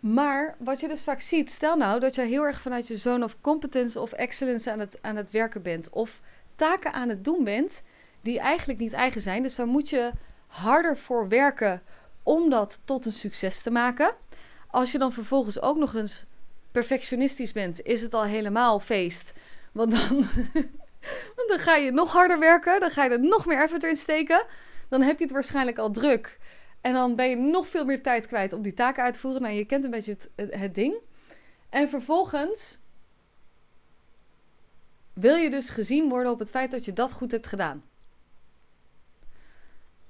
Maar 0.00 0.54
wat 0.58 0.80
je 0.80 0.88
dus 0.88 1.02
vaak 1.02 1.20
ziet, 1.20 1.50
stel 1.50 1.76
nou 1.76 2.00
dat 2.00 2.14
je 2.14 2.22
heel 2.22 2.42
erg 2.42 2.60
vanuit 2.60 2.86
je 2.86 2.96
zone 2.96 3.24
of 3.24 3.36
competence 3.40 4.00
of 4.00 4.12
excellence 4.12 4.72
aan 4.72 4.78
het, 4.78 4.98
aan 5.00 5.16
het 5.16 5.30
werken 5.30 5.62
bent. 5.62 5.90
Of 5.90 6.20
taken 6.54 6.92
aan 6.92 7.08
het 7.08 7.24
doen 7.24 7.44
bent 7.44 7.82
die 8.20 8.38
eigenlijk 8.40 8.78
niet 8.78 8.92
eigen 8.92 9.20
zijn. 9.20 9.42
Dus 9.42 9.54
daar 9.54 9.66
moet 9.66 9.90
je 9.90 10.12
harder 10.46 10.96
voor 10.96 11.28
werken 11.28 11.82
om 12.22 12.50
dat 12.50 12.80
tot 12.84 13.06
een 13.06 13.12
succes 13.12 13.62
te 13.62 13.70
maken. 13.70 14.14
Als 14.66 14.92
je 14.92 14.98
dan 14.98 15.12
vervolgens 15.12 15.60
ook 15.60 15.76
nog 15.76 15.94
eens 15.94 16.24
perfectionistisch 16.72 17.52
bent, 17.52 17.82
is 17.82 18.02
het 18.02 18.14
al 18.14 18.24
helemaal 18.24 18.80
feest. 18.80 19.34
Want 19.72 19.90
dan, 19.90 20.26
dan 21.48 21.58
ga 21.58 21.74
je 21.76 21.90
nog 21.90 22.12
harder 22.12 22.38
werken, 22.38 22.80
dan 22.80 22.90
ga 22.90 23.04
je 23.04 23.10
er 23.10 23.20
nog 23.20 23.46
meer 23.46 23.62
effort 23.62 23.84
in 23.84 23.96
steken. 23.96 24.44
Dan 24.88 25.02
heb 25.02 25.18
je 25.18 25.24
het 25.24 25.32
waarschijnlijk 25.32 25.78
al 25.78 25.90
druk. 25.90 26.38
En 26.80 26.92
dan 26.92 27.16
ben 27.16 27.28
je 27.28 27.36
nog 27.36 27.68
veel 27.68 27.84
meer 27.84 28.02
tijd 28.02 28.26
kwijt 28.26 28.52
om 28.52 28.62
die 28.62 28.74
taken 28.74 29.02
uit 29.02 29.14
te 29.14 29.20
voeren. 29.20 29.42
Nou, 29.42 29.54
je 29.54 29.64
kent 29.64 29.84
een 29.84 29.90
beetje 29.90 30.16
het, 30.34 30.50
het, 30.60 30.74
ding. 30.74 30.96
En 31.68 31.88
vervolgens 31.88 32.78
wil 35.12 35.36
je 35.36 35.50
dus 35.50 35.70
gezien 35.70 36.08
worden 36.08 36.32
op 36.32 36.38
het 36.38 36.50
feit 36.50 36.70
dat 36.70 36.84
je 36.84 36.92
dat 36.92 37.12
goed 37.12 37.30
hebt 37.30 37.46
gedaan. 37.46 37.84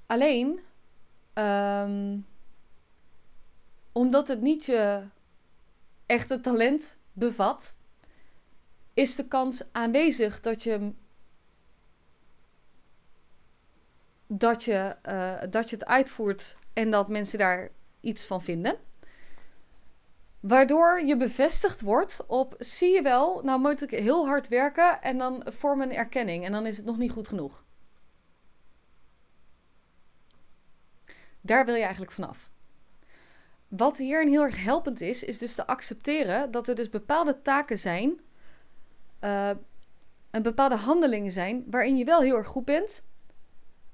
Alleen, 0.07 0.61
um, 1.35 2.27
omdat 3.93 4.29
het 4.29 4.41
niet 4.41 4.65
je 4.65 5.03
echte 6.07 6.41
talent 6.41 6.99
bevat, 7.13 7.76
is 8.97 9.17
de 9.17 9.29
kans 9.29 9.73
aanwezig 9.73 10.41
dat 10.41 10.63
je 10.63 10.93
dat 14.27 14.65
je, 14.65 14.97
uh, 15.09 15.51
dat 15.51 15.71
je 15.71 15.77
het 15.77 15.85
uitvoert 15.85 16.57
en 16.73 16.91
dat 16.91 17.09
mensen 17.09 17.39
daar 17.39 17.71
iets 18.01 18.25
van 18.25 18.43
vinden. 18.43 18.79
Waardoor 20.41 21.01
je 21.01 21.17
bevestigd 21.17 21.81
wordt 21.81 22.27
op, 22.27 22.55
zie 22.59 22.95
je 22.95 23.03
wel, 23.03 23.43
nou 23.43 23.61
moet 23.61 23.83
ik 23.83 23.91
heel 23.91 24.27
hard 24.27 24.49
werken 24.49 25.03
en 25.03 25.19
dan 25.19 25.47
vorm 25.47 25.81
een 25.81 25.95
erkenning 25.95 26.45
en 26.45 26.53
dan 26.53 26.67
is 26.67 26.77
het 26.77 26.87
nog 26.87 26.99
niet 26.99 27.11
goed 27.11 27.29
genoeg. 27.29 27.65
Daar 31.41 31.65
wil 31.65 31.75
je 31.75 31.83
eigenlijk 31.83 32.13
vanaf. 32.13 32.51
Wat 33.69 33.99
hierin 33.99 34.29
heel 34.29 34.43
erg 34.43 34.65
helpend 34.65 35.01
is, 35.01 35.25
is 35.25 35.39
dus 35.39 35.55
te 35.55 35.67
accepteren 35.67 36.51
dat 36.51 36.69
er 36.69 36.75
dus 36.75 36.91
bepaalde 36.91 37.43
taken 37.43 37.79
zijn, 37.79 38.21
uh, 39.21 39.49
en 40.31 40.43
bepaalde 40.43 40.77
handelingen 40.77 41.33
zijn 41.33 41.65
waarin 41.71 41.97
je 41.97 42.05
wel 42.05 42.21
heel 42.21 42.37
erg 42.37 42.47
goed 42.47 42.65
bent, 42.65 43.03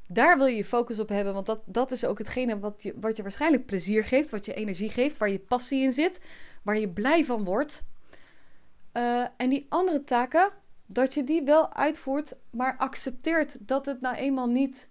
daar 0.08 0.38
wil 0.38 0.46
je 0.46 0.56
je 0.56 0.64
focus 0.64 0.98
op 0.98 1.08
hebben, 1.08 1.34
want 1.34 1.46
dat, 1.46 1.60
dat 1.66 1.90
is 1.90 2.04
ook 2.04 2.18
hetgene 2.18 2.58
wat 2.58 2.82
je, 2.82 2.94
wat 3.00 3.16
je 3.16 3.22
waarschijnlijk 3.22 3.66
plezier 3.66 4.04
geeft, 4.04 4.30
wat 4.30 4.44
je 4.44 4.54
energie 4.54 4.90
geeft, 4.90 5.16
waar 5.16 5.30
je 5.30 5.38
passie 5.38 5.82
in 5.82 5.92
zit, 5.92 6.24
waar 6.62 6.78
je 6.78 6.88
blij 6.88 7.24
van 7.24 7.44
wordt. 7.44 7.84
Uh, 8.92 9.26
en 9.36 9.48
die 9.48 9.66
andere 9.68 10.04
taken, 10.04 10.50
dat 10.86 11.14
je 11.14 11.24
die 11.24 11.42
wel 11.42 11.74
uitvoert, 11.74 12.36
maar 12.50 12.76
accepteert 12.76 13.68
dat 13.68 13.86
het 13.86 14.00
nou 14.00 14.16
eenmaal 14.16 14.48
niet 14.48 14.90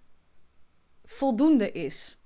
voldoende 1.04 1.72
is. 1.72 2.21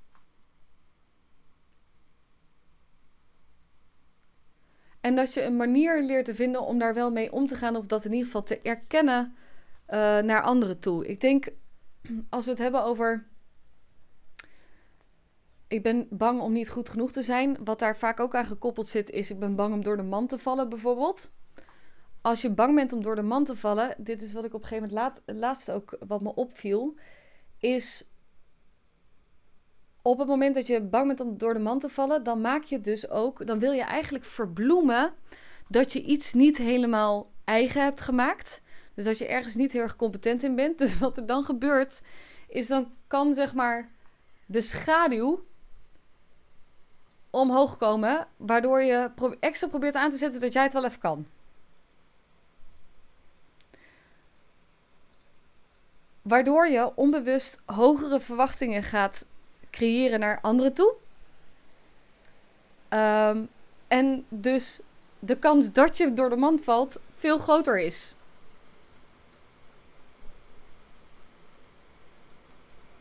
En 5.06 5.14
dat 5.14 5.34
je 5.34 5.42
een 5.42 5.56
manier 5.56 6.02
leert 6.02 6.24
te 6.24 6.34
vinden 6.34 6.60
om 6.60 6.78
daar 6.78 6.94
wel 6.94 7.10
mee 7.10 7.32
om 7.32 7.46
te 7.46 7.54
gaan, 7.54 7.76
of 7.76 7.86
dat 7.86 8.04
in 8.04 8.10
ieder 8.10 8.26
geval 8.26 8.42
te 8.42 8.60
erkennen 8.60 9.34
uh, 9.88 9.98
naar 10.18 10.42
anderen 10.42 10.78
toe. 10.78 11.06
Ik 11.06 11.20
denk 11.20 11.48
als 12.30 12.44
we 12.44 12.50
het 12.50 12.60
hebben 12.60 12.84
over. 12.84 13.26
Ik 15.68 15.82
ben 15.82 16.06
bang 16.10 16.40
om 16.40 16.52
niet 16.52 16.70
goed 16.70 16.88
genoeg 16.88 17.12
te 17.12 17.22
zijn. 17.22 17.56
Wat 17.64 17.78
daar 17.78 17.96
vaak 17.96 18.20
ook 18.20 18.34
aan 18.34 18.44
gekoppeld 18.44 18.88
zit, 18.88 19.10
is 19.10 19.30
ik 19.30 19.38
ben 19.38 19.54
bang 19.54 19.74
om 19.74 19.82
door 19.82 19.96
de 19.96 20.02
man 20.02 20.26
te 20.26 20.38
vallen, 20.38 20.68
bijvoorbeeld. 20.68 21.30
Als 22.20 22.42
je 22.42 22.50
bang 22.50 22.74
bent 22.74 22.92
om 22.92 23.02
door 23.02 23.14
de 23.14 23.22
man 23.22 23.44
te 23.44 23.56
vallen, 23.56 23.94
dit 23.98 24.22
is 24.22 24.32
wat 24.32 24.44
ik 24.44 24.54
op 24.54 24.62
een 24.62 24.68
gegeven 24.68 24.88
moment 24.88 25.22
laat, 25.26 25.36
laatst 25.36 25.70
ook 25.70 25.98
wat 26.06 26.20
me 26.20 26.34
opviel, 26.34 26.94
is 27.58 28.10
op 30.06 30.18
het 30.18 30.28
moment 30.28 30.54
dat 30.54 30.66
je 30.66 30.82
bang 30.82 31.06
bent 31.06 31.20
om 31.20 31.38
door 31.38 31.54
de 31.54 31.60
man 31.60 31.78
te 31.78 31.88
vallen, 31.88 32.22
dan 32.22 32.40
maak 32.40 32.62
je 32.62 32.80
dus 32.80 33.10
ook, 33.10 33.46
dan 33.46 33.58
wil 33.58 33.72
je 33.72 33.82
eigenlijk 33.82 34.24
verbloemen 34.24 35.12
dat 35.68 35.92
je 35.92 36.02
iets 36.02 36.32
niet 36.32 36.56
helemaal 36.56 37.30
eigen 37.44 37.82
hebt 37.82 38.00
gemaakt. 38.00 38.62
Dus 38.94 39.04
dat 39.04 39.18
je 39.18 39.26
ergens 39.26 39.54
niet 39.54 39.72
heel 39.72 39.82
erg 39.82 39.96
competent 39.96 40.42
in 40.42 40.54
bent. 40.54 40.78
Dus 40.82 40.98
wat 40.98 41.16
er 41.16 41.26
dan 41.26 41.44
gebeurt, 41.44 42.02
is 42.48 42.66
dan 42.66 42.92
kan 43.06 43.34
zeg 43.34 43.54
maar 43.54 43.90
de 44.46 44.60
schaduw 44.60 45.44
omhoog 47.30 47.76
komen. 47.76 48.26
Waardoor 48.36 48.82
je 48.82 49.10
extra 49.40 49.68
probeert 49.68 49.94
aan 49.94 50.10
te 50.10 50.16
zetten 50.16 50.40
dat 50.40 50.52
jij 50.52 50.62
het 50.62 50.72
wel 50.72 50.84
even 50.84 51.00
kan. 51.00 51.26
Waardoor 56.22 56.68
je 56.68 56.96
onbewust 56.96 57.60
hogere 57.64 58.20
verwachtingen 58.20 58.82
gaat 58.82 59.26
creëren 59.76 60.20
naar 60.20 60.38
anderen 60.42 60.72
toe. 60.72 60.94
Ehm, 62.88 63.42
en 63.88 64.24
dus 64.28 64.80
de 65.18 65.36
kans 65.36 65.72
dat 65.72 65.96
je 65.96 66.12
door 66.12 66.30
de 66.30 66.36
mand 66.36 66.64
valt 66.64 66.98
veel 67.16 67.38
groter 67.38 67.78
is. 67.78 68.14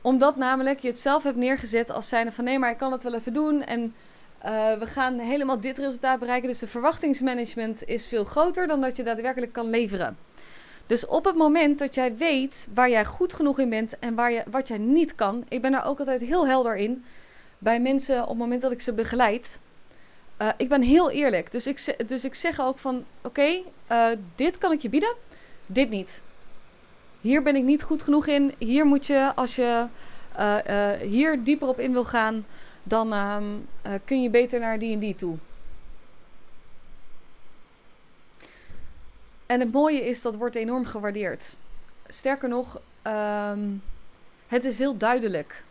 Omdat 0.02 0.36
namelijk 0.36 0.80
je 0.80 0.88
het 0.88 1.00
zelf 1.00 1.24
hebt 1.24 1.38
neergezet 1.38 1.90
als 1.90 2.10
zijnde 2.10 2.32
van 2.32 2.44
nee, 2.44 2.60
maar 2.60 2.72
ik 2.72 2.78
kan 2.78 2.92
het 2.92 3.04
wel 3.04 3.14
even 3.14 3.34
doen. 3.34 3.62
En 3.62 3.82
uh, 4.46 4.78
we 4.78 4.86
gaan 4.86 5.20
helemaal 5.20 5.60
dit 5.60 5.78
resultaat 5.78 6.20
bereiken. 6.20 6.50
Dus 6.50 6.60
de 6.60 6.68
verwachtingsmanagement 6.68 7.84
is 7.84 8.08
veel 8.08 8.24
groter 8.24 8.68
dan 8.68 8.82
dat 8.82 8.98
je 8.98 9.04
daadwerkelijk 9.04 9.54
kan 9.54 9.70
leveren. 9.70 10.18
Dus 10.88 11.06
op 11.06 11.26
het 11.26 11.36
moment 11.36 11.80
dat 11.80 11.96
jij 11.96 12.16
weet 12.16 12.68
waar 12.74 12.90
jij 12.90 13.06
goed 13.06 13.34
genoeg 13.34 13.60
in 13.60 13.70
bent 13.70 14.00
en 14.00 14.16
waar 14.16 14.32
je, 14.32 14.44
wat 14.52 14.68
jij 14.68 14.78
niet 14.78 15.16
kan. 15.16 15.44
Ik 15.48 15.62
ben 15.62 15.72
daar 15.72 15.86
ook 15.86 16.00
altijd 16.00 16.22
heel 16.22 16.48
helder 16.48 16.76
in. 16.76 17.06
Bij 17.58 17.80
mensen 17.80 18.22
op 18.22 18.30
het 18.30 18.38
moment 18.38 18.62
dat 18.62 18.72
ik 18.72 18.82
ze 18.82 18.94
begeleid. 18.94 19.60
Uh, 20.42 20.50
ik 20.58 20.70
ben 20.70 20.82
heel 20.82 21.12
eerlijk. 21.12 21.52
Dus 21.52 21.68
ik, 21.68 22.08
dus 22.08 22.26
ik 22.26 22.36
zeg 22.36 22.62
ook 22.62 22.78
van 22.78 23.06
oké, 23.22 23.62
eh, 23.88 24.08
dit 24.36 24.58
kan 24.58 24.72
ik 24.72 24.82
je 24.82 24.90
bieden, 24.90 25.16
dit 25.66 25.90
niet 25.90 26.22
hier 27.26 27.44
ben 27.44 27.56
ik 27.56 27.64
niet 27.64 27.84
goed 27.84 28.04
genoeg 28.04 28.28
in. 28.28 28.54
Hier 28.58 28.86
moet 28.86 29.08
je, 29.08 29.32
als 29.36 29.56
je 29.56 29.86
uh, 30.40 30.92
hier 31.02 31.44
dieper 31.44 31.68
op 31.68 31.80
in 31.80 31.92
wil 31.92 32.06
gaan, 32.06 32.46
dan 32.84 33.14
uh, 33.14 33.44
kun 34.06 34.22
je 34.22 34.30
beter 34.30 34.60
naar 34.60 34.80
die 34.80 34.94
en 34.94 35.00
die 35.00 35.16
toe. 35.16 35.38
En 39.46 39.60
het 39.60 39.72
mooie 39.72 40.06
is, 40.06 40.22
dat 40.22 40.36
wordt 40.36 40.56
enorm 40.56 40.86
gewaardeerd. 40.86 41.56
Sterker 42.08 42.50
nog, 42.50 42.82
ehm, 43.02 43.70
het 44.48 44.66
is 44.66 44.80
heel 44.80 44.98
duidelijk. 44.98 45.64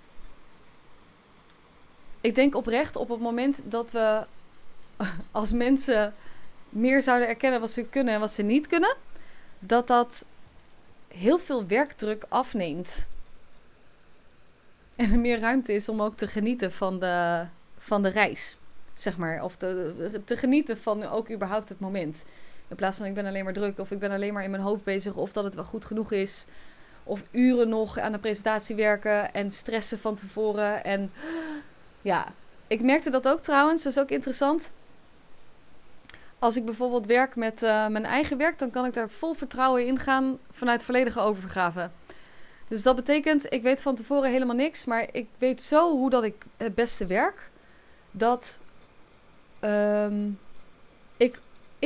Ik 2.21 2.35
denk 2.35 2.55
oprecht 2.55 2.97
op 2.97 3.09
het 3.09 3.21
moment 3.21 3.63
dat 3.65 3.93
we 3.93 4.27
als 5.31 5.53
mensen 5.53 6.15
meer 6.69 7.03
zouden 7.03 7.29
erkennen 7.29 7.61
wat 7.61 7.71
ze 7.71 7.85
kunnen 7.85 8.15
en 8.15 8.21
wat 8.21 8.33
ze 8.33 8.43
niet 8.43 8.67
kunnen, 8.67 8.97
dat 9.59 9.87
dat 9.87 10.25
heel 11.09 11.39
veel 11.39 11.67
werkdruk 11.67 12.27
afneemt. 12.29 13.07
En 14.97 15.13
er 15.13 15.19
meer 15.19 15.41
ruimte 15.41 15.73
is 15.73 15.89
om 15.89 16.03
ook 16.03 16.17
te 16.17 16.27
genieten 16.27 16.73
van 16.73 16.99
de, 16.99 17.47
van 17.79 18.03
de 18.03 18.09
reis, 18.09 18.59
zeg 18.95 19.17
maar. 19.17 19.43
Of 19.43 19.57
te, 19.57 20.21
te 20.25 20.37
genieten 20.37 20.79
van 20.79 21.05
ook 21.05 21.31
überhaupt 21.31 21.69
het 21.69 21.81
moment. 21.81 22.25
In 22.69 22.77
plaats 22.77 22.97
van 22.97 23.07
ik 23.07 23.15
ben 23.15 23.27
alleen 23.27 23.45
maar 23.45 23.53
druk 23.53 23.79
of 23.79 23.91
ik 23.91 23.99
ben 23.99 24.11
alleen 24.11 24.33
maar 24.33 24.45
in 24.45 24.51
mijn 24.51 24.63
hoofd 24.63 24.85
bezig 24.85 25.15
of 25.15 25.33
dat 25.33 25.45
het 25.45 25.55
wel 25.55 25.65
goed 25.65 25.85
genoeg 25.85 26.13
is. 26.13 26.45
Of 27.05 27.23
uren 27.31 27.69
nog 27.69 27.99
aan 27.99 28.13
de 28.13 28.19
presentatie 28.19 28.77
werken 28.77 29.33
en 29.33 29.51
stressen 29.51 29.99
van 29.99 30.15
tevoren. 30.15 30.85
En 30.85 31.13
ja, 32.03 32.33
ik 32.67 32.83
merkte 32.83 33.11
dat 33.11 33.29
ook 33.29 33.41
trouwens. 33.41 33.83
Dat 33.83 33.93
is 33.93 33.99
ook 33.99 34.11
interessant. 34.11 34.71
Als 36.39 36.57
ik 36.57 36.65
bijvoorbeeld 36.65 37.07
werk 37.07 37.37
met 37.37 37.63
uh, 37.63 37.87
mijn 37.87 38.05
eigen 38.05 38.37
werk, 38.37 38.59
dan 38.59 38.71
kan 38.71 38.85
ik 38.85 38.93
daar 38.93 39.11
vol 39.11 39.35
vertrouwen 39.35 39.87
in 39.87 39.99
gaan 39.99 40.39
vanuit 40.51 40.83
volledige 40.83 41.21
overgave. 41.21 41.91
Dus 42.69 42.83
dat 42.83 42.97
betekent, 42.97 43.53
ik 43.53 43.63
weet 43.63 43.83
van 43.83 43.95
tevoren 43.95 44.31
helemaal 44.31 44.57
niks, 44.57 44.85
maar 44.85 45.09
ik 45.13 45.29
weet 45.39 45.63
zo 45.63 45.91
hoe 45.91 46.11
dat 46.11 46.25
ik 46.25 46.45
het 46.57 46.75
beste 46.75 47.07
werk. 47.07 47.51
Dat 48.11 48.61
ik 49.61 50.44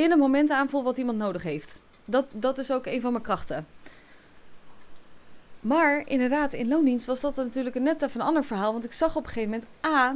in 0.03 0.11
een 0.11 0.19
moment 0.19 0.51
aanvoel 0.51 0.83
wat 0.83 0.97
iemand 0.97 1.17
nodig 1.17 1.43
heeft. 1.43 1.81
Dat, 2.05 2.25
dat 2.31 2.57
is 2.57 2.71
ook 2.71 2.85
een 2.85 3.01
van 3.01 3.11
mijn 3.11 3.23
krachten. 3.23 3.67
Maar 5.59 6.07
inderdaad, 6.07 6.53
in 6.53 6.67
loondienst 6.67 7.05
was 7.05 7.21
dat 7.21 7.35
natuurlijk 7.35 7.75
een 7.75 7.83
net 7.83 8.01
even 8.01 8.19
een 8.19 8.25
ander 8.25 8.43
verhaal. 8.43 8.71
Want 8.71 8.85
ik 8.85 8.91
zag 8.91 9.15
op 9.15 9.23
een 9.23 9.29
gegeven 9.29 9.49
moment, 9.49 9.69
A, 9.85 10.15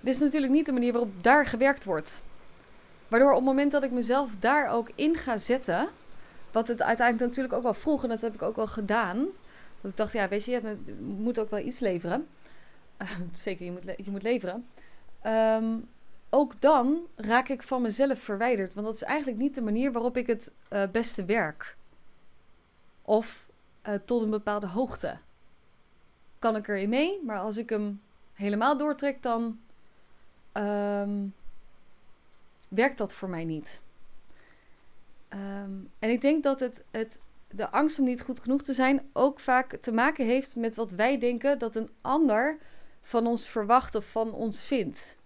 dit 0.00 0.14
is 0.14 0.20
natuurlijk 0.20 0.52
niet 0.52 0.66
de 0.66 0.72
manier 0.72 0.92
waarop 0.92 1.12
daar 1.20 1.46
gewerkt 1.46 1.84
wordt. 1.84 2.22
Waardoor 3.08 3.30
op 3.30 3.36
het 3.36 3.44
moment 3.44 3.72
dat 3.72 3.82
ik 3.82 3.90
mezelf 3.90 4.30
daar 4.38 4.68
ook 4.68 4.90
in 4.94 5.16
ga 5.16 5.38
zetten, 5.38 5.88
wat 6.52 6.68
het 6.68 6.82
uiteindelijk 6.82 7.28
natuurlijk 7.28 7.54
ook 7.54 7.62
wel 7.62 7.74
vroeg, 7.74 8.02
en 8.02 8.08
dat 8.08 8.20
heb 8.20 8.34
ik 8.34 8.42
ook 8.42 8.56
wel 8.56 8.66
gedaan. 8.66 9.16
Want 9.80 9.94
ik 9.94 9.96
dacht, 9.96 10.12
ja, 10.12 10.28
weet 10.28 10.44
je, 10.44 10.50
je 10.50 10.94
moet 11.00 11.38
ook 11.38 11.50
wel 11.50 11.60
iets 11.60 11.80
leveren. 11.80 12.28
zeker, 13.32 13.64
je 13.64 13.72
moet, 13.72 13.82
je 14.04 14.10
moet 14.10 14.22
leveren. 14.22 14.66
Um, 15.26 15.88
ook 16.34 16.60
dan 16.60 17.06
raak 17.16 17.48
ik 17.48 17.62
van 17.62 17.82
mezelf 17.82 18.18
verwijderd. 18.18 18.74
Want 18.74 18.86
dat 18.86 18.94
is 18.94 19.02
eigenlijk 19.02 19.38
niet 19.38 19.54
de 19.54 19.62
manier 19.62 19.92
waarop 19.92 20.16
ik 20.16 20.26
het 20.26 20.52
uh, 20.70 20.82
beste 20.92 21.24
werk. 21.24 21.76
Of 23.02 23.46
uh, 23.88 23.94
tot 24.04 24.22
een 24.22 24.30
bepaalde 24.30 24.66
hoogte. 24.66 25.18
Kan 26.38 26.56
ik 26.56 26.68
erin 26.68 26.88
mee, 26.88 27.20
maar 27.24 27.38
als 27.38 27.56
ik 27.56 27.68
hem 27.68 28.00
helemaal 28.32 28.76
doortrek, 28.76 29.22
dan 29.22 29.60
um, 30.52 31.34
werkt 32.68 32.98
dat 32.98 33.14
voor 33.14 33.28
mij 33.28 33.44
niet. 33.44 33.82
Um, 35.28 35.90
en 35.98 36.10
ik 36.10 36.20
denk 36.20 36.42
dat 36.42 36.60
het, 36.60 36.84
het, 36.90 37.20
de 37.48 37.70
angst 37.70 37.98
om 37.98 38.04
niet 38.04 38.22
goed 38.22 38.40
genoeg 38.40 38.62
te 38.62 38.72
zijn 38.72 39.08
ook 39.12 39.40
vaak 39.40 39.76
te 39.76 39.92
maken 39.92 40.26
heeft 40.26 40.56
met 40.56 40.74
wat 40.74 40.90
wij 40.90 41.18
denken 41.18 41.58
dat 41.58 41.76
een 41.76 41.90
ander 42.00 42.58
van 43.00 43.26
ons 43.26 43.48
verwacht 43.48 43.94
of 43.94 44.10
van 44.10 44.32
ons 44.32 44.64
vindt. 44.64 45.20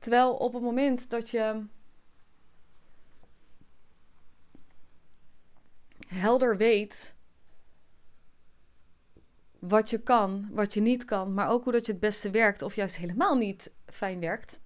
Terwijl 0.00 0.34
op 0.34 0.52
het 0.52 0.62
moment 0.62 1.10
dat 1.10 1.30
je 1.30 1.64
helder 6.06 6.56
weet 6.56 7.14
wat 9.58 9.90
je 9.90 10.02
kan, 10.02 10.48
wat 10.50 10.74
je 10.74 10.80
niet 10.80 11.04
kan, 11.04 11.34
maar 11.34 11.48
ook 11.48 11.64
hoe 11.64 11.72
dat 11.72 11.86
je 11.86 11.92
het 11.92 12.00
beste 12.00 12.30
werkt 12.30 12.62
of 12.62 12.74
juist 12.74 12.96
helemaal 12.96 13.36
niet 13.36 13.72
fijn 13.86 14.20
werkt, 14.20 14.60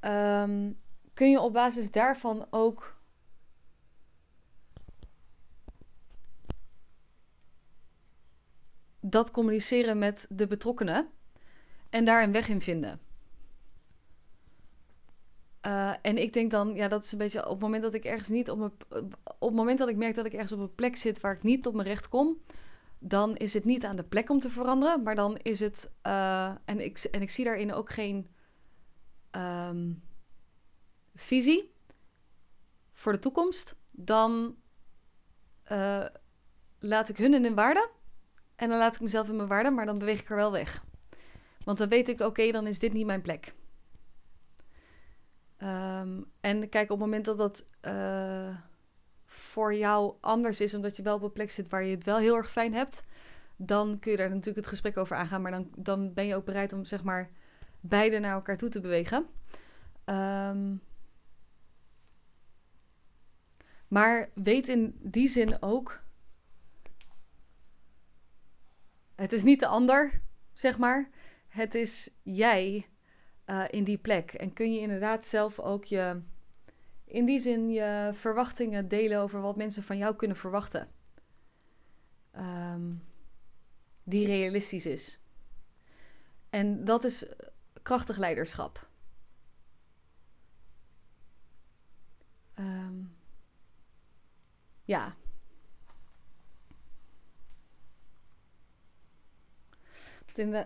um, 0.00 0.80
kun 1.14 1.30
je 1.30 1.40
op 1.40 1.52
basis 1.52 1.90
daarvan 1.90 2.46
ook 2.50 2.96
dat 9.00 9.30
communiceren 9.30 9.98
met 9.98 10.26
de 10.30 10.46
betrokkenen 10.46 11.10
en 11.90 12.04
daar 12.04 12.22
een 12.22 12.32
weg 12.32 12.48
in 12.48 12.60
vinden. 12.60 13.07
Uh, 15.68 15.92
en 16.02 16.18
ik 16.18 16.32
denk 16.32 16.50
dan, 16.50 16.74
ja, 16.74 16.88
dat 16.88 17.04
is 17.04 17.12
een 17.12 17.18
beetje 17.18 17.44
op 17.44 17.50
het 17.50 17.60
moment 17.60 17.82
dat 17.82 17.94
ik 17.94 18.04
ergens 18.04 18.28
niet 18.28 18.50
op 18.50 18.58
mijn. 18.58 18.72
Op 19.38 19.48
het 19.48 19.56
moment 19.56 19.78
dat 19.78 19.88
ik 19.88 19.96
merk 19.96 20.14
dat 20.14 20.24
ik 20.24 20.32
ergens 20.32 20.52
op 20.52 20.58
een 20.58 20.74
plek 20.74 20.96
zit 20.96 21.20
waar 21.20 21.34
ik 21.34 21.42
niet 21.42 21.66
op 21.66 21.74
mijn 21.74 21.88
recht 21.88 22.08
kom, 22.08 22.42
dan 22.98 23.36
is 23.36 23.54
het 23.54 23.64
niet 23.64 23.84
aan 23.84 23.96
de 23.96 24.04
plek 24.04 24.30
om 24.30 24.38
te 24.38 24.50
veranderen, 24.50 25.02
maar 25.02 25.14
dan 25.14 25.36
is 25.36 25.60
het. 25.60 25.90
Uh, 26.06 26.52
en, 26.64 26.80
ik, 26.80 26.98
en 26.98 27.22
ik 27.22 27.30
zie 27.30 27.44
daarin 27.44 27.72
ook 27.72 27.90
geen 27.90 28.28
um, 29.30 30.02
visie 31.14 31.72
voor 32.92 33.12
de 33.12 33.18
toekomst. 33.18 33.74
Dan 33.90 34.56
laat 36.78 37.08
ik 37.08 37.16
hun 37.16 37.34
in 37.34 37.44
hun 37.44 37.54
waarde. 37.54 37.90
En 38.56 38.68
dan 38.68 38.78
laat 38.78 38.94
ik 38.94 39.00
mezelf 39.00 39.28
in 39.28 39.36
mijn 39.36 39.48
waarde, 39.48 39.70
maar 39.70 39.86
dan 39.86 39.98
beweeg 39.98 40.20
ik 40.20 40.30
er 40.30 40.36
wel 40.36 40.52
weg. 40.52 40.84
Want 41.64 41.78
dan 41.78 41.88
weet 41.88 42.08
ik, 42.08 42.20
oké, 42.20 42.50
dan 42.50 42.66
is 42.66 42.78
dit 42.78 42.92
niet 42.92 43.06
mijn 43.06 43.22
plek. 43.22 43.54
Um, 45.62 46.30
en 46.40 46.68
kijk, 46.68 46.90
op 46.90 46.98
het 46.98 46.98
moment 46.98 47.24
dat 47.24 47.38
dat 47.38 47.66
uh, 47.82 48.56
voor 49.24 49.74
jou 49.74 50.14
anders 50.20 50.60
is, 50.60 50.74
omdat 50.74 50.96
je 50.96 51.02
wel 51.02 51.14
op 51.14 51.22
een 51.22 51.32
plek 51.32 51.50
zit 51.50 51.68
waar 51.68 51.84
je 51.84 51.94
het 51.94 52.04
wel 52.04 52.18
heel 52.18 52.36
erg 52.36 52.50
fijn 52.50 52.74
hebt, 52.74 53.04
dan 53.56 53.98
kun 53.98 54.10
je 54.10 54.16
daar 54.16 54.28
natuurlijk 54.28 54.56
het 54.56 54.66
gesprek 54.66 54.96
over 54.96 55.16
aangaan. 55.16 55.42
Maar 55.42 55.50
dan, 55.50 55.70
dan 55.76 56.12
ben 56.12 56.26
je 56.26 56.34
ook 56.34 56.44
bereid 56.44 56.72
om 56.72 56.84
zeg 56.84 57.02
maar 57.02 57.30
beide 57.80 58.18
naar 58.18 58.32
elkaar 58.32 58.56
toe 58.56 58.68
te 58.68 58.80
bewegen. 58.80 59.26
Um, 60.04 60.82
maar 63.88 64.30
weet 64.34 64.68
in 64.68 64.98
die 65.02 65.28
zin 65.28 65.62
ook. 65.62 66.02
Het 69.14 69.32
is 69.32 69.42
niet 69.42 69.60
de 69.60 69.66
ander, 69.66 70.22
zeg 70.52 70.78
maar. 70.78 71.10
Het 71.48 71.74
is 71.74 72.10
jij 72.22 72.88
uh, 73.50 73.64
in 73.70 73.84
die 73.84 73.98
plek. 73.98 74.32
En 74.32 74.52
kun 74.52 74.72
je 74.72 74.80
inderdaad 74.80 75.24
zelf 75.24 75.60
ook 75.60 75.84
je, 75.84 76.20
in 77.04 77.24
die 77.24 77.40
zin, 77.40 77.70
je 77.70 78.10
verwachtingen 78.12 78.88
delen 78.88 79.20
over 79.20 79.40
wat 79.40 79.56
mensen 79.56 79.82
van 79.82 79.96
jou 79.96 80.16
kunnen 80.16 80.36
verwachten. 80.36 80.88
Um, 82.36 83.02
die 84.02 84.26
realistisch 84.26 84.86
is. 84.86 85.20
En 86.50 86.84
dat 86.84 87.04
is 87.04 87.26
krachtig 87.82 88.16
leiderschap. 88.16 88.86
Ja. 94.88 95.16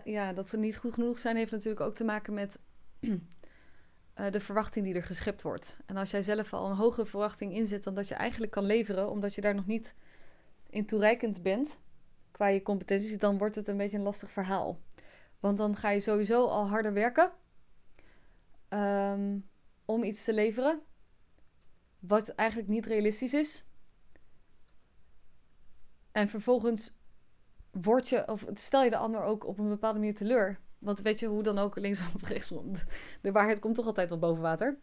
Ja, 0.03 0.33
dat 0.33 0.49
ze 0.49 0.57
niet 0.57 0.77
goed 0.77 0.93
genoeg 0.93 1.19
zijn, 1.19 1.35
heeft 1.35 1.51
natuurlijk 1.51 1.81
ook 1.81 1.95
te 1.95 2.03
maken 2.03 2.33
met 2.33 2.59
de 4.31 4.39
verwachting 4.39 4.85
die 4.85 4.95
er 4.95 5.03
geschept 5.03 5.41
wordt. 5.41 5.77
En 5.85 5.97
als 5.97 6.11
jij 6.11 6.21
zelf 6.21 6.53
al 6.53 6.69
een 6.69 6.75
hogere 6.75 7.05
verwachting 7.05 7.53
inzet 7.53 7.83
dan 7.83 7.93
dat 7.93 8.07
je 8.07 8.15
eigenlijk 8.15 8.51
kan 8.51 8.65
leveren, 8.65 9.09
omdat 9.09 9.35
je 9.35 9.41
daar 9.41 9.55
nog 9.55 9.65
niet 9.65 9.95
in 10.69 10.85
toereikend 10.85 11.41
bent 11.41 11.79
qua 12.31 12.47
je 12.47 12.61
competenties, 12.61 13.17
dan 13.17 13.37
wordt 13.37 13.55
het 13.55 13.67
een 13.67 13.77
beetje 13.77 13.97
een 13.97 14.03
lastig 14.03 14.31
verhaal. 14.31 14.79
Want 15.39 15.57
dan 15.57 15.75
ga 15.75 15.89
je 15.89 15.99
sowieso 15.99 16.45
al 16.47 16.67
harder 16.67 16.93
werken 16.93 17.31
um, 18.69 19.49
om 19.85 20.03
iets 20.03 20.23
te 20.23 20.33
leveren, 20.33 20.81
wat 21.99 22.29
eigenlijk 22.29 22.69
niet 22.69 22.85
realistisch 22.85 23.33
is. 23.33 23.65
En 26.11 26.29
vervolgens 26.29 26.93
word 27.71 28.09
je, 28.09 28.27
of 28.27 28.45
stel 28.53 28.83
je 28.83 28.89
de 28.89 28.97
ander 28.97 29.21
ook 29.21 29.45
op 29.45 29.59
een 29.59 29.69
bepaalde 29.69 29.99
manier 29.99 30.15
teleur. 30.15 30.59
Want 30.83 31.01
weet 31.01 31.19
je 31.19 31.27
hoe 31.27 31.43
dan 31.43 31.57
ook, 31.57 31.75
links 31.79 32.01
of 32.15 32.27
rechts, 32.27 32.53
de 33.21 33.31
waarheid 33.31 33.59
komt 33.59 33.75
toch 33.75 33.85
altijd 33.85 34.09
wel 34.09 34.19
boven 34.19 34.41
water. 34.41 34.77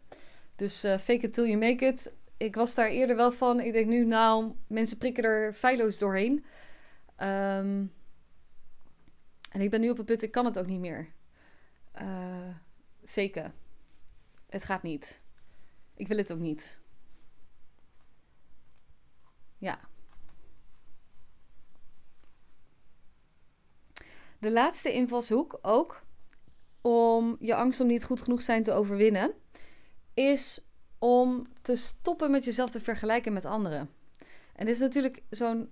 Dus 0.55 0.85
uh, 0.85 0.97
fake 0.97 1.25
it 1.25 1.33
till 1.33 1.45
you 1.45 1.57
make 1.57 1.85
it. 1.85 2.13
Ik 2.37 2.55
was 2.55 2.75
daar 2.75 2.87
eerder 2.87 3.15
wel 3.15 3.31
van. 3.31 3.59
Ik 3.59 3.73
denk 3.73 3.87
nu, 3.87 4.05
nou, 4.05 4.53
mensen 4.67 4.97
prikken 4.97 5.23
er 5.23 5.53
feilloos 5.53 5.97
doorheen. 5.97 6.45
Um, 7.17 7.93
en 9.51 9.61
ik 9.61 9.69
ben 9.69 9.81
nu 9.81 9.89
op 9.89 9.97
het 9.97 10.05
punt, 10.05 10.21
ik 10.21 10.31
kan 10.31 10.45
het 10.45 10.59
ook 10.59 10.67
niet 10.67 10.79
meer. 10.79 11.13
Uh, 12.01 12.55
faken. 13.03 13.53
Het 14.49 14.63
gaat 14.63 14.83
niet. 14.83 15.21
Ik 15.95 16.07
wil 16.07 16.17
het 16.17 16.31
ook 16.31 16.39
niet. 16.39 16.79
Ja. 19.57 19.79
De 24.41 24.51
laatste 24.51 24.93
invalshoek 24.93 25.59
ook 25.61 26.03
om 26.81 27.37
je 27.39 27.55
angst 27.55 27.79
om 27.79 27.87
niet 27.87 28.03
goed 28.03 28.21
genoeg 28.21 28.41
zijn 28.41 28.63
te 28.63 28.71
overwinnen, 28.71 29.33
is 30.13 30.65
om 30.99 31.47
te 31.61 31.75
stoppen 31.75 32.31
met 32.31 32.45
jezelf 32.45 32.71
te 32.71 32.81
vergelijken 32.81 33.33
met 33.33 33.45
anderen. 33.45 33.89
En 34.55 34.65
dit 34.65 34.75
is 34.75 34.81
natuurlijk 34.81 35.23
zo'n. 35.29 35.69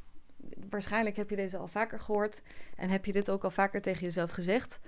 Waarschijnlijk 0.70 1.16
heb 1.16 1.30
je 1.30 1.36
deze 1.36 1.56
al 1.56 1.68
vaker 1.68 2.00
gehoord 2.00 2.42
en 2.76 2.88
heb 2.88 3.04
je 3.04 3.12
dit 3.12 3.30
ook 3.30 3.44
al 3.44 3.50
vaker 3.50 3.82
tegen 3.82 4.02
jezelf 4.02 4.30
gezegd. 4.30 4.80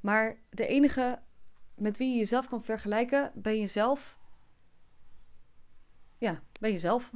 Maar 0.00 0.38
de 0.50 0.66
enige 0.66 1.18
met 1.74 1.96
wie 1.96 2.10
je 2.10 2.16
jezelf 2.16 2.48
kan 2.48 2.64
vergelijken, 2.64 3.32
ben 3.34 3.58
jezelf. 3.58 4.18
Ja, 6.18 6.42
ben 6.60 6.70
jezelf. 6.70 7.10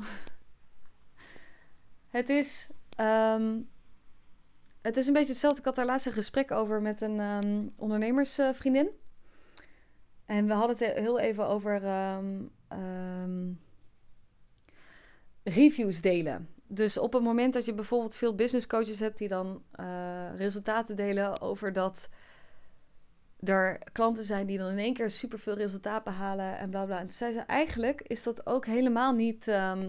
het 2.19 2.29
is. 2.29 2.69
Ehm, 2.97 3.61
het 4.89 4.97
is 4.97 5.07
een 5.07 5.13
beetje 5.13 5.29
hetzelfde. 5.29 5.59
Ik 5.59 5.65
had 5.65 5.75
daar 5.75 5.87
laatst 5.87 6.07
een 6.07 6.13
gesprek 6.13 6.51
over 6.51 6.83
met 6.83 7.01
een 7.01 7.21
um, 7.21 7.73
ondernemersvriendin. 7.77 8.89
En 10.25 10.47
we 10.47 10.53
hadden 10.53 10.77
het 10.77 10.95
heel 10.95 11.19
even 11.19 11.47
over 11.47 11.85
ehm, 12.69 13.53
reviews 15.43 16.01
delen. 16.01 16.49
Dus 16.67 16.99
op 16.99 17.13
het 17.13 17.23
moment 17.23 17.55
dat 17.55 17.65
je 17.65 17.75
bijvoorbeeld 17.75 18.17
veel 18.17 18.35
business 18.35 18.67
coaches 18.67 19.01
hebt 19.01 19.19
die 19.19 19.29
dan 19.29 19.63
uh, 19.81 20.37
resultaten 20.37 20.97
delen 20.97 21.41
over 21.41 21.73
dat 21.73 22.09
er 23.41 23.79
klanten 23.93 24.25
zijn 24.25 24.47
die 24.47 24.59
dan 24.59 24.71
in 24.71 24.79
één 24.79 24.95
keer 24.95 25.11
superveel 25.11 25.55
resultaat 25.55 26.05
behalen 26.05 26.59
en 26.59 26.71
bla 26.71 26.85
bla. 26.85 26.99
En 26.99 27.07
toen 27.07 27.17
zei 27.17 27.33
ze: 27.33 27.41
eigenlijk 27.41 28.01
is 28.01 28.23
dat 28.23 28.47
ook 28.47 28.67
helemaal 28.67 29.13
niet 29.13 29.47
uh, 29.47 29.83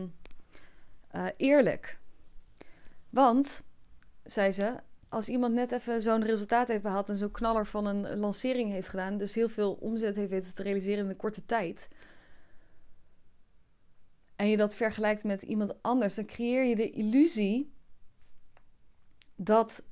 eerlijk. 1.38 1.97
Want, 3.09 3.63
zei 4.23 4.51
ze, 4.51 4.75
als 5.10 5.30
iemand 5.30 5.54
net 5.54 5.72
even 5.72 6.02
zo'n 6.02 6.24
resultaat 6.24 6.67
heeft 6.67 6.82
behaald 6.82 7.10
en 7.10 7.15
zo'n 7.15 7.32
knaller 7.32 7.65
van 7.65 7.86
een 7.86 8.17
lancering 8.17 8.72
heeft 8.72 8.88
gedaan, 8.88 9.17
dus 9.17 9.36
heel 9.36 9.50
veel 9.50 9.74
omzet 9.74 10.15
heeft 10.15 10.30
weten 10.30 10.56
te 10.56 10.63
realiseren 10.63 11.04
in 11.04 11.10
een 11.10 11.15
korte 11.15 11.45
tijd, 11.45 11.89
en 14.39 14.50
je 14.50 14.58
dat 14.58 14.76
vergelijkt 14.76 15.24
met 15.24 15.43
iemand 15.43 15.82
anders, 15.82 16.15
dan 16.15 16.26
creëer 16.26 16.63
je 16.63 16.76
de 16.76 16.89
illusie 16.89 17.74
dat 19.36 19.86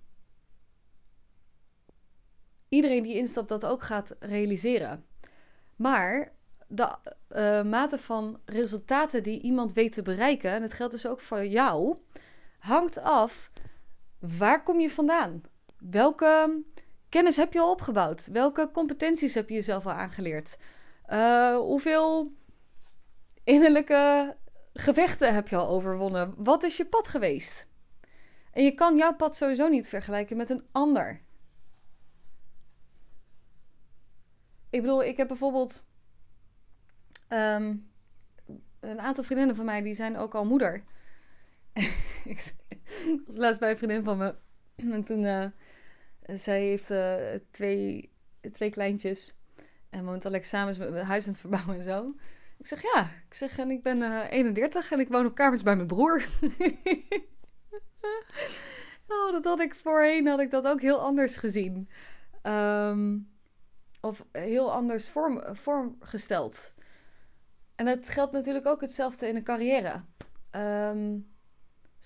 iedereen 2.69 3.03
die 3.03 3.15
instapt 3.15 3.49
dat 3.49 3.65
ook 3.65 3.83
gaat 3.83 4.15
realiseren. 4.19 5.05
Maar 5.75 6.33
de 6.67 6.95
uh, 7.29 7.63
mate 7.63 7.97
van 7.97 8.39
resultaten 8.45 9.23
die 9.23 9.41
iemand 9.41 9.73
weet 9.73 9.93
te 9.93 10.01
bereiken, 10.01 10.51
en 10.51 10.61
het 10.61 10.73
geldt 10.73 10.93
dus 10.93 11.07
ook 11.07 11.19
voor 11.19 11.45
jou, 11.45 11.97
hangt 12.59 12.97
af 12.97 13.51
waar 14.19 14.63
kom 14.63 14.79
je 14.79 14.89
vandaan? 14.89 15.41
Welke 15.77 16.63
kennis 17.09 17.37
heb 17.37 17.53
je 17.53 17.59
al 17.59 17.71
opgebouwd? 17.71 18.27
Welke 18.27 18.71
competenties 18.71 19.35
heb 19.35 19.49
je 19.49 19.55
jezelf 19.55 19.85
al 19.85 19.91
aangeleerd? 19.91 20.57
Uh, 21.07 21.57
hoeveel 21.57 22.33
innerlijke 23.43 24.35
gevechten 24.73 25.33
heb 25.33 25.47
je 25.47 25.55
al 25.55 25.67
overwonnen? 25.67 26.33
Wat 26.37 26.63
is 26.63 26.77
je 26.77 26.85
pad 26.85 27.07
geweest? 27.07 27.67
En 28.51 28.63
je 28.63 28.73
kan 28.73 28.97
jouw 28.97 29.15
pad 29.15 29.35
sowieso 29.35 29.67
niet 29.67 29.89
vergelijken 29.89 30.37
met 30.37 30.49
een 30.49 30.67
ander. 30.71 31.21
Ik 34.69 34.81
bedoel, 34.81 35.03
ik 35.03 35.17
heb 35.17 35.27
bijvoorbeeld 35.27 35.85
um, 37.29 37.89
een 38.79 38.99
aantal 38.99 39.23
vriendinnen 39.23 39.55
van 39.55 39.65
mij 39.65 39.81
die 39.81 39.93
zijn 39.93 40.17
ook 40.17 40.35
al 40.35 40.45
moeder. 40.45 40.83
ik 43.13 43.21
was 43.25 43.37
laatst 43.37 43.59
bij 43.59 43.69
een 43.69 43.77
vriendin 43.77 44.03
van 44.03 44.17
me. 44.17 44.35
En 44.95 45.03
toen, 45.03 45.23
uh, 45.23 45.45
zij 46.25 46.61
heeft 46.61 46.91
uh, 46.91 47.15
twee, 47.51 48.11
twee 48.51 48.69
kleintjes. 48.69 49.35
En 49.89 50.05
woont 50.05 50.25
Alex 50.25 50.49
samen 50.49 50.91
met 50.93 51.03
huis 51.03 51.23
aan 51.23 51.31
het 51.31 51.39
verbouwen 51.39 51.75
en 51.75 51.83
zo. 51.83 52.15
Ik 52.57 52.67
zeg 52.67 52.81
ja. 52.81 53.01
Ik 53.27 53.33
zeg, 53.33 53.57
en 53.57 53.71
ik 53.71 53.83
ben 53.83 53.97
uh, 53.97 54.25
eh, 54.25 54.31
31 54.31 54.91
en 54.91 54.99
ik 54.99 55.07
woon 55.07 55.25
op 55.25 55.35
kamers 55.35 55.63
bij 55.63 55.75
mijn 55.75 55.87
broer. 55.87 56.25
oh, 59.07 59.31
dat 59.31 59.43
had 59.43 59.59
ik 59.59 59.75
voorheen, 59.75 60.27
had 60.27 60.39
ik 60.39 60.51
dat 60.51 60.67
ook 60.67 60.81
heel 60.81 60.99
anders 60.99 61.37
gezien. 61.37 61.89
Um, 62.43 63.29
of 64.01 64.25
heel 64.31 64.73
anders 64.73 65.09
vorm, 65.09 65.55
vormgesteld. 65.55 66.73
En 67.75 67.85
het 67.85 68.09
geldt 68.09 68.31
natuurlijk 68.31 68.65
ook 68.65 68.81
hetzelfde 68.81 69.27
in 69.27 69.35
een 69.35 69.43
carrière. 69.43 70.03
Um, 70.51 71.27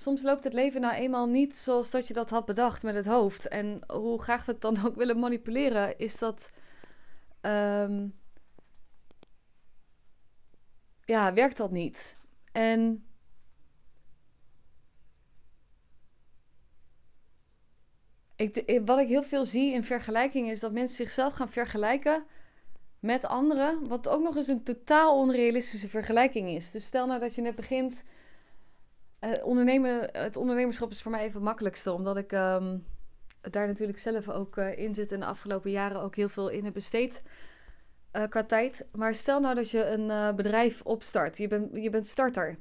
soms 0.02 0.22
loopt 0.22 0.44
het 0.44 0.54
leven 0.54 0.82
nou 0.82 0.94
eenmaal 0.94 1.26
niet 1.26 1.56
zoals 1.56 1.92
dat 1.92 2.08
je 2.08 2.14
dat 2.14 2.30
had 2.30 2.46
bedacht 2.46 2.84
met 2.84 2.96
het 2.96 3.06
hoofd. 3.06 3.48
En 3.48 3.82
hoe 3.88 4.22
graag 4.22 4.46
we 4.46 4.52
het 4.52 4.62
dan 4.62 4.78
ook 4.86 4.96
willen 4.96 5.20
manipuleren, 5.20 5.98
is 5.98 6.18
dat. 6.18 6.52
Um, 7.42 8.20
ja, 11.06 11.34
werkt 11.34 11.58
dat 11.58 11.72
niet. 11.72 12.18
En 12.52 13.06
ik, 18.36 18.82
wat 18.86 19.00
ik 19.00 19.08
heel 19.08 19.24
veel 19.24 19.46
zie 19.46 19.74
in 19.74 19.84
vergelijking 19.84 20.50
is 20.50 20.60
dat 20.60 20.72
mensen 20.72 20.96
zichzelf 20.96 21.34
gaan 21.34 21.50
vergelijken 21.50 22.24
met 23.00 23.26
anderen. 23.26 23.88
Wat 23.88 24.08
ook 24.08 24.22
nog 24.22 24.36
eens 24.36 24.48
een 24.48 24.64
totaal 24.64 25.18
onrealistische 25.18 25.90
vergelijking 25.90 26.50
is. 26.50 26.72
Dus 26.72 26.86
stel 26.86 27.08
nou 27.08 27.20
dat 27.20 27.36
je 27.36 27.42
net 27.42 27.56
begint. 27.56 28.04
Uh, 29.26 29.46
ondernemen, 29.46 30.10
het 30.12 30.36
ondernemerschap 30.36 30.92
is 30.92 31.02
voor 31.02 31.12
mij 31.12 31.22
even 31.22 31.34
het 31.34 31.44
makkelijkste, 31.44 31.94
omdat 31.94 32.18
ik 32.18 32.32
um, 32.32 32.86
daar 33.42 33.68
natuurlijk 33.68 34.00
zelf 34.00 34.30
ook 34.30 34.58
uh, 34.58 34.78
in 34.78 34.94
zit 34.94 35.12
en 35.12 35.20
de 35.20 35.26
afgelopen 35.26 35.72
jaren 35.72 36.02
ook 36.02 36.16
heel 36.16 36.30
veel 36.30 36.50
in 36.50 36.64
heb 36.64 36.74
besteed 36.74 37.24
uh, 38.14 38.24
qua 38.30 38.44
tijd. 38.44 38.86
Maar 38.92 39.16
stel 39.16 39.40
nou 39.40 39.56
dat 39.56 39.72
je 39.72 39.86
een 39.86 40.36
bedrijf 40.36 40.82
opstart, 40.82 41.38
je, 41.38 41.48
bent 41.48 41.70
je 41.74 41.90
bent 41.90 42.08
starter. 42.08 42.58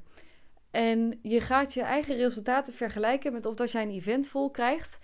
En 0.71 1.19
je 1.21 1.39
gaat 1.39 1.73
je 1.73 1.81
eigen 1.81 2.15
resultaten 2.15 2.73
vergelijken 2.73 3.33
met 3.33 3.45
of 3.45 3.55
dat 3.55 3.71
jij 3.71 3.81
een 3.81 3.91
event 3.91 4.27
vol 4.27 4.51
krijgt 4.51 4.99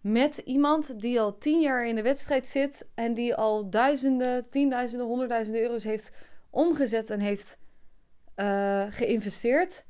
met 0.00 0.38
iemand 0.38 1.00
die 1.00 1.20
al 1.20 1.38
tien 1.38 1.60
jaar 1.60 1.86
in 1.86 1.94
de 1.94 2.02
wedstrijd 2.02 2.46
zit 2.46 2.90
en 2.94 3.14
die 3.14 3.34
al 3.34 3.70
duizenden, 3.70 4.48
tienduizenden, 4.48 5.06
honderdduizenden 5.06 5.62
euro's 5.62 5.84
heeft 5.84 6.12
omgezet 6.50 7.10
en 7.10 7.20
heeft 7.20 7.58
geïnvesteerd. 8.90 9.84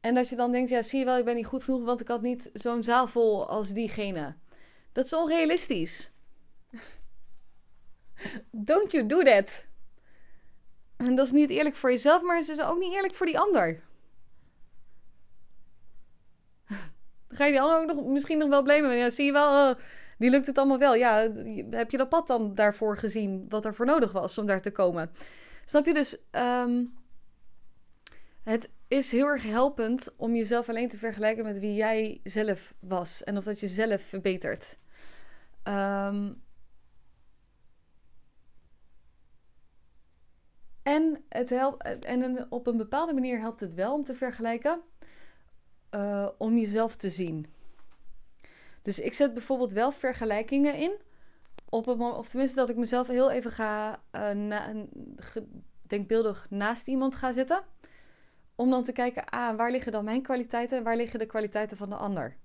En 0.00 0.14
dat 0.14 0.28
je 0.28 0.36
dan 0.36 0.52
denkt, 0.52 0.70
ja, 0.70 0.82
zie 0.82 0.98
je 0.98 1.04
wel, 1.04 1.18
ik 1.18 1.24
ben 1.24 1.34
niet 1.34 1.46
goed 1.46 1.64
genoeg, 1.64 1.84
want 1.84 2.00
ik 2.00 2.08
had 2.08 2.22
niet 2.22 2.50
zo'n 2.52 2.82
zaal 2.82 3.06
vol 3.06 3.48
als 3.48 3.72
diegene. 3.72 4.36
Dat 4.92 5.04
is 5.04 5.12
onrealistisch. 5.12 6.10
Don't 8.50 8.92
you 8.92 9.06
do 9.06 9.22
that. 9.22 9.64
En 10.96 11.14
dat 11.14 11.26
is 11.26 11.32
niet 11.32 11.50
eerlijk 11.50 11.74
voor 11.74 11.90
jezelf, 11.90 12.22
maar 12.22 12.36
het 12.36 12.48
is 12.48 12.60
ook 12.60 12.78
niet 12.78 12.92
eerlijk 12.92 13.14
voor 13.14 13.26
die 13.26 13.38
ander. 13.38 13.82
ga 17.28 17.44
je 17.44 17.50
die 17.50 17.60
ander 17.60 17.80
ook 17.80 17.86
nog, 17.86 18.06
misschien 18.06 18.38
nog 18.38 18.48
wel 18.48 18.62
blamen. 18.62 18.96
Ja, 18.96 19.10
zie 19.10 19.24
je 19.24 19.32
wel, 19.32 19.70
uh, 19.70 19.76
die 20.18 20.30
lukt 20.30 20.46
het 20.46 20.58
allemaal 20.58 20.78
wel. 20.78 20.94
Ja, 20.94 21.30
heb 21.70 21.90
je 21.90 21.96
dat 21.96 22.08
pad 22.08 22.26
dan 22.26 22.54
daarvoor 22.54 22.96
gezien, 22.96 23.46
wat 23.48 23.64
er 23.64 23.74
voor 23.74 23.86
nodig 23.86 24.12
was 24.12 24.38
om 24.38 24.46
daar 24.46 24.62
te 24.62 24.70
komen? 24.70 25.10
Snap 25.64 25.86
je 25.86 25.92
dus? 25.92 26.18
Um, 26.30 26.97
het 28.48 28.70
is 28.88 29.12
heel 29.12 29.26
erg 29.26 29.42
helpend 29.42 30.14
om 30.16 30.34
jezelf 30.34 30.68
alleen 30.68 30.88
te 30.88 30.98
vergelijken 30.98 31.44
met 31.44 31.58
wie 31.58 31.74
jij 31.74 32.20
zelf 32.24 32.74
was. 32.80 33.24
En 33.24 33.36
of 33.36 33.44
dat 33.44 33.60
je 33.60 33.68
zelf 33.68 34.02
verbetert. 34.02 34.78
Um, 35.64 36.42
en, 40.82 41.24
het 41.28 41.50
helpt, 41.50 41.82
en 42.04 42.46
op 42.50 42.66
een 42.66 42.76
bepaalde 42.76 43.12
manier 43.12 43.38
helpt 43.38 43.60
het 43.60 43.74
wel 43.74 43.94
om 43.94 44.04
te 44.04 44.14
vergelijken 44.14 44.80
uh, 45.90 46.28
om 46.38 46.56
jezelf 46.56 46.96
te 46.96 47.08
zien. 47.08 47.46
Dus 48.82 48.98
ik 48.98 49.14
zet 49.14 49.34
bijvoorbeeld 49.34 49.72
wel 49.72 49.90
vergelijkingen 49.90 50.74
in. 50.74 50.96
Op 51.68 51.86
of 51.88 52.28
tenminste 52.28 52.56
dat 52.56 52.68
ik 52.68 52.76
mezelf 52.76 53.06
heel 53.06 53.30
even 53.30 53.50
ga 53.50 54.02
na, 54.32 54.74
denkbeeldig 55.82 56.46
naast 56.50 56.86
iemand 56.86 57.14
ga 57.14 57.32
zitten. 57.32 57.64
Om 58.58 58.70
dan 58.70 58.84
te 58.84 58.92
kijken, 58.92 59.24
ah, 59.24 59.56
waar 59.56 59.70
liggen 59.70 59.92
dan 59.92 60.04
mijn 60.04 60.22
kwaliteiten 60.22 60.78
en 60.78 60.84
waar 60.84 60.96
liggen 60.96 61.18
de 61.18 61.26
kwaliteiten 61.26 61.76
van 61.76 61.88
de 61.88 61.96
ander. 61.96 62.36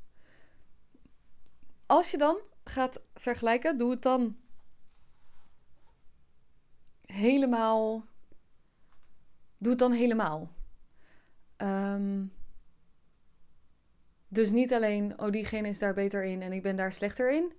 Als 1.86 2.12
je 2.12 2.17
dan 2.17 2.38
gaat 2.63 3.02
vergelijken, 3.13 3.78
doe 3.78 3.89
het 3.89 4.02
dan 4.02 4.38
helemaal. 7.02 8.06
Doe 9.58 9.69
het 9.69 9.80
dan 9.80 9.91
helemaal. 9.91 10.52
Um, 11.58 12.34
dus 14.28 14.52
niet 14.52 14.73
alleen, 14.73 15.19
oh 15.19 15.32
diegene 15.32 15.67
is 15.67 15.80
daar 15.80 15.93
beter 15.93 16.23
in 16.23 16.41
en 16.41 16.54
ik 16.54 16.62
ben 16.62 16.76
daar 16.76 16.93
slechter 16.93 17.32
in. 17.32 17.54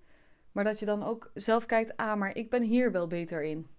Maar 0.53 0.65
dat 0.65 0.79
je 0.79 0.87
dan 0.87 1.03
ook 1.03 1.31
zelf 1.35 1.67
kijkt, 1.67 1.97
ah, 1.97 2.17
maar 2.17 2.37
ik 2.37 2.51
ben 2.51 2.63
hier 2.63 2.93
wel 2.93 3.07
beter 3.07 3.43
in. 3.43 3.74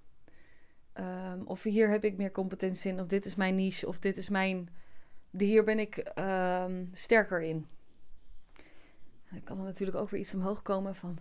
Um, 0.99 1.41
of 1.45 1.63
hier 1.63 1.89
heb 1.89 2.03
ik 2.03 2.17
meer 2.17 2.31
competentie 2.31 2.91
in, 2.91 2.99
of 2.99 3.08
dit 3.08 3.25
is 3.25 3.36
mijn 3.36 3.55
niche, 3.55 3.88
of 3.88 3.99
dit 3.99 4.17
is 4.17 4.29
mijn. 4.29 4.69
Hier 5.38 5.63
ben 5.63 5.79
ik 5.79 6.12
um, 6.19 6.89
sterker 6.93 7.41
in. 7.41 7.67
Dan 9.31 9.43
kan 9.43 9.58
er 9.58 9.63
natuurlijk 9.63 9.97
ook 9.97 10.10
weer 10.10 10.19
iets 10.19 10.34
omhoog 10.34 10.62
komen 10.62 10.95
van. 10.95 11.17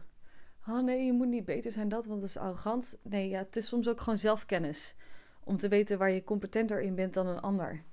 oh 0.67 0.85
nee, 0.85 1.05
je 1.05 1.13
moet 1.13 1.29
niet 1.29 1.45
beter 1.45 1.73
zijn 1.73 1.89
dat, 1.89 2.07
want 2.07 2.21
dat 2.21 2.29
is 2.29 2.37
arrogant. 2.37 2.99
Nee, 3.03 3.29
ja, 3.29 3.39
het 3.39 3.57
is 3.57 3.69
soms 3.69 3.89
ook 3.89 4.01
gewoon 4.01 4.19
zelfkennis. 4.19 4.97
Om 5.45 5.57
te 5.57 5.69
weten 5.69 5.99
waar 5.99 6.11
je 6.11 6.25
competenter 6.25 6.83
in 6.83 6.95
bent 6.95 7.15
dan 7.15 7.27
een 7.27 7.41
ander. 7.41 7.85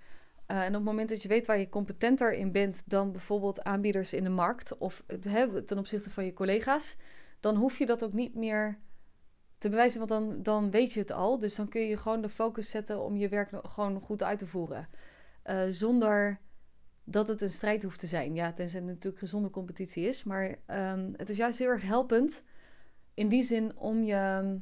Uh, 0.47 0.61
en 0.61 0.67
op 0.67 0.73
het 0.73 0.83
moment 0.83 1.09
dat 1.09 1.21
je 1.21 1.27
weet 1.27 1.47
waar 1.47 1.59
je 1.59 1.69
competenter 1.69 2.33
in 2.33 2.51
bent 2.51 2.83
dan 2.85 3.11
bijvoorbeeld 3.11 3.63
aanbieders 3.63 4.13
in 4.13 4.23
de 4.23 4.29
markt 4.29 4.77
of 4.77 5.03
hè, 5.21 5.63
ten 5.63 5.77
opzichte 5.77 6.09
van 6.09 6.25
je 6.25 6.33
collega's, 6.33 6.97
dan 7.39 7.55
hoef 7.55 7.77
je 7.77 7.85
dat 7.85 8.03
ook 8.03 8.13
niet 8.13 8.35
meer 8.35 8.79
te 9.61 9.69
bewijzen, 9.69 10.07
want 10.07 10.09
dan, 10.09 10.43
dan 10.43 10.71
weet 10.71 10.93
je 10.93 10.99
het 10.99 11.11
al. 11.11 11.39
Dus 11.39 11.55
dan 11.55 11.67
kun 11.67 11.81
je 11.81 11.97
gewoon 11.97 12.21
de 12.21 12.29
focus 12.29 12.69
zetten 12.69 12.99
om 12.99 13.17
je 13.17 13.29
werk 13.29 13.49
gewoon 13.67 14.01
goed 14.01 14.23
uit 14.23 14.39
te 14.39 14.47
voeren. 14.47 14.87
Uh, 15.45 15.63
zonder 15.67 16.39
dat 17.03 17.27
het 17.27 17.41
een 17.41 17.49
strijd 17.49 17.83
hoeft 17.83 17.99
te 17.99 18.07
zijn. 18.07 18.35
Ja, 18.35 18.53
tenzij 18.53 18.79
het 18.79 18.89
natuurlijk 18.89 19.17
gezonde 19.17 19.49
competitie 19.49 20.07
is. 20.07 20.23
Maar 20.23 20.55
um, 20.67 21.13
het 21.17 21.29
is 21.29 21.37
juist 21.37 21.59
heel 21.59 21.67
erg 21.67 21.81
helpend 21.81 22.43
in 23.13 23.29
die 23.29 23.43
zin 23.43 23.77
om 23.77 24.03
je 24.03 24.13
ehm, 24.13 24.57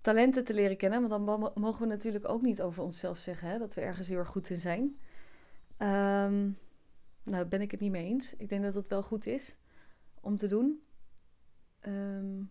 talenten 0.00 0.44
te 0.44 0.54
leren 0.54 0.76
kennen. 0.76 1.08
Want 1.08 1.26
dan 1.26 1.52
mogen 1.54 1.80
we 1.80 1.86
natuurlijk 1.86 2.28
ook 2.28 2.42
niet 2.42 2.62
over 2.62 2.82
onszelf 2.82 3.18
zeggen 3.18 3.48
hè, 3.48 3.58
dat 3.58 3.74
we 3.74 3.80
ergens 3.80 4.08
heel 4.08 4.18
erg 4.18 4.28
goed 4.28 4.50
in 4.50 4.56
zijn. 4.56 4.82
Um, 5.78 6.58
nou, 7.22 7.44
ben 7.48 7.60
ik 7.60 7.70
het 7.70 7.80
niet 7.80 7.90
mee 7.90 8.06
eens. 8.06 8.36
Ik 8.36 8.48
denk 8.48 8.62
dat 8.62 8.74
het 8.74 8.88
wel 8.88 9.02
goed 9.02 9.26
is 9.26 9.56
om 10.20 10.36
te 10.36 10.46
doen. 10.46 10.82
Um, 11.86 12.50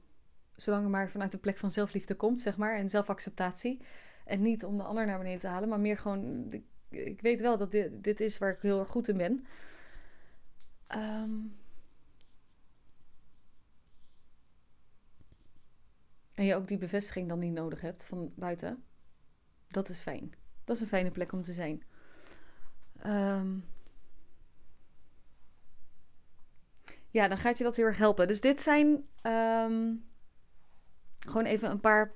zolang 0.56 0.84
het 0.84 0.92
maar 0.92 1.10
vanuit 1.10 1.32
de 1.32 1.38
plek 1.38 1.58
van 1.58 1.72
zelfliefde 1.72 2.16
komt, 2.16 2.42
zeg 2.42 2.58
maar, 2.58 2.76
en 2.76 2.90
zelfacceptatie. 2.90 3.82
En 4.26 4.42
niet 4.42 4.66
om 4.66 4.78
de 4.78 4.84
ander 4.84 5.06
naar 5.06 5.18
beneden 5.18 5.40
te 5.40 5.48
halen, 5.48 5.70
maar 5.70 5.80
meer 5.80 5.98
gewoon, 5.98 6.52
ik 6.90 7.22
weet 7.22 7.42
wel 7.42 7.58
dat 7.58 7.72
dit, 7.72 8.04
dit 8.04 8.20
is 8.20 8.38
waar 8.38 8.52
ik 8.52 8.62
heel 8.62 8.80
erg 8.80 8.90
goed 8.90 9.08
in 9.08 9.18
ben. 9.18 9.46
Um, 10.96 11.56
En 16.34 16.46
je 16.46 16.56
ook 16.56 16.68
die 16.68 16.78
bevestiging 16.78 17.28
dan 17.28 17.40
niet 17.40 17.54
nodig 17.54 17.82
hebt 17.82 18.06
van 18.06 18.34
buiten. 18.36 18.84
Dat 19.68 19.90
is 19.90 20.00
fijn. 20.00 20.34
Dat 20.64 20.76
is 20.76 20.82
een 20.82 20.88
fijne 20.88 21.12
plek 21.12 21.32
om 21.32 21.42
te 21.42 21.54
zijn. 21.54 21.84
Um, 23.06 23.66
ja, 27.10 27.28
dan 27.28 27.38
gaat 27.38 27.58
je 27.58 27.64
dat 27.64 27.76
heel 27.76 27.86
erg 27.86 27.98
helpen. 27.98 28.28
Dus 28.28 28.42
dit 28.42 28.62
zijn 28.62 29.08
um, 29.24 30.06
gewoon 31.28 31.46
even 31.46 31.70
een 31.70 31.80
paar 31.80 32.14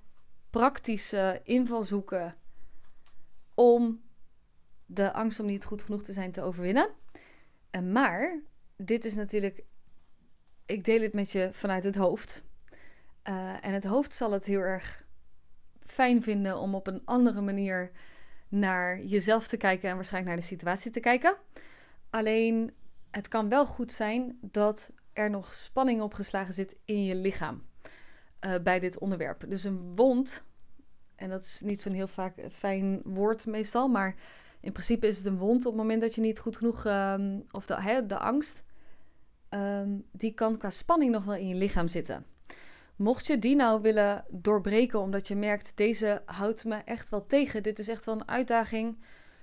praktische 0.50 1.42
invalshoeken 1.44 2.36
om 3.54 4.02
de 4.86 5.14
angst 5.14 5.40
om 5.40 5.46
niet 5.46 5.66
goed 5.66 5.84
genoeg 5.84 6.04
te 6.04 6.14
zijn 6.14 6.32
te 6.32 6.42
overwinnen. 6.42 6.90
En 7.70 7.92
maar 7.92 8.42
dit 8.76 9.06
is 9.06 9.16
natuurlijk, 9.16 9.64
ik 10.66 10.84
deel 10.84 11.02
het 11.02 11.14
met 11.14 11.32
je 11.32 11.50
vanuit 11.52 11.84
het 11.84 11.96
hoofd. 11.96 12.44
Uh, 13.24 13.66
en 13.66 13.74
het 13.74 13.84
hoofd 13.84 14.14
zal 14.14 14.32
het 14.32 14.46
heel 14.46 14.60
erg 14.60 15.06
fijn 15.86 16.24
vinden 16.24 16.58
om 16.58 16.76
op 16.76 16.88
een 16.88 17.02
andere 17.06 17.42
manier 17.42 17.92
naar 18.48 19.02
jezelf 19.02 19.48
te 19.48 19.58
kijken 19.58 19.90
en 19.90 19.96
waarschijnlijk 19.96 20.34
naar 20.36 20.44
de 20.44 20.54
situatie 20.54 20.92
te 20.92 21.00
kijken. 21.00 21.38
Alleen 22.10 22.74
het 23.12 23.28
kan 23.28 23.50
wel 23.50 23.66
goed 23.66 23.92
zijn 23.92 24.38
dat 24.42 24.92
er 25.14 25.30
nog 25.30 25.56
spanning 25.56 26.02
opgeslagen 26.02 26.54
zit 26.54 26.78
in 26.86 27.04
je 27.04 27.16
lichaam 27.16 27.66
uh, 28.46 28.56
bij 28.64 28.80
dit 28.80 29.00
onderwerp. 29.00 29.46
Dus 29.50 29.64
een 29.64 29.96
wond, 29.96 30.44
en 31.16 31.30
dat 31.30 31.44
is 31.44 31.62
niet 31.62 31.82
zo'n 31.82 31.94
heel 31.94 32.08
vaak 32.08 32.34
fijn 32.52 33.02
woord 33.04 33.46
meestal, 33.46 33.88
maar 33.88 34.16
in 34.60 34.72
principe 34.72 35.08
is 35.08 35.18
het 35.18 35.26
een 35.26 35.38
wond 35.38 35.66
op 35.66 35.72
het 35.72 35.82
moment 35.82 36.02
dat 36.02 36.16
je 36.16 36.22
niet 36.22 36.40
goed 36.40 36.58
genoeg, 36.58 36.86
um, 36.86 37.44
of 37.52 37.66
de, 37.66 38.04
de 38.08 38.18
angst, 38.18 38.64
um, 39.50 40.06
die 40.12 40.34
kan 40.34 40.58
qua 40.58 40.70
spanning 40.70 41.12
nog 41.12 41.24
wel 41.24 41.36
in 41.36 41.48
je 41.48 41.56
lichaam 41.56 41.88
zitten. 41.88 42.26
Mocht 42.96 43.28
je 43.28 43.40
die 43.40 43.56
nou 43.56 43.82
willen 43.82 44.26
doorbreken 44.30 45.00
omdat 45.00 45.28
je 45.28 45.36
merkt, 45.36 45.72
deze 45.76 46.22
houdt 46.26 46.66
me 46.66 46.76
echt 46.76 47.10
wel 47.10 47.26
tegen. 47.26 47.64
Dit 47.64 47.80
is 47.80 47.88
echt 47.88 48.06
wel 48.06 48.16
een 48.16 48.28
uitdaging 48.28 48.98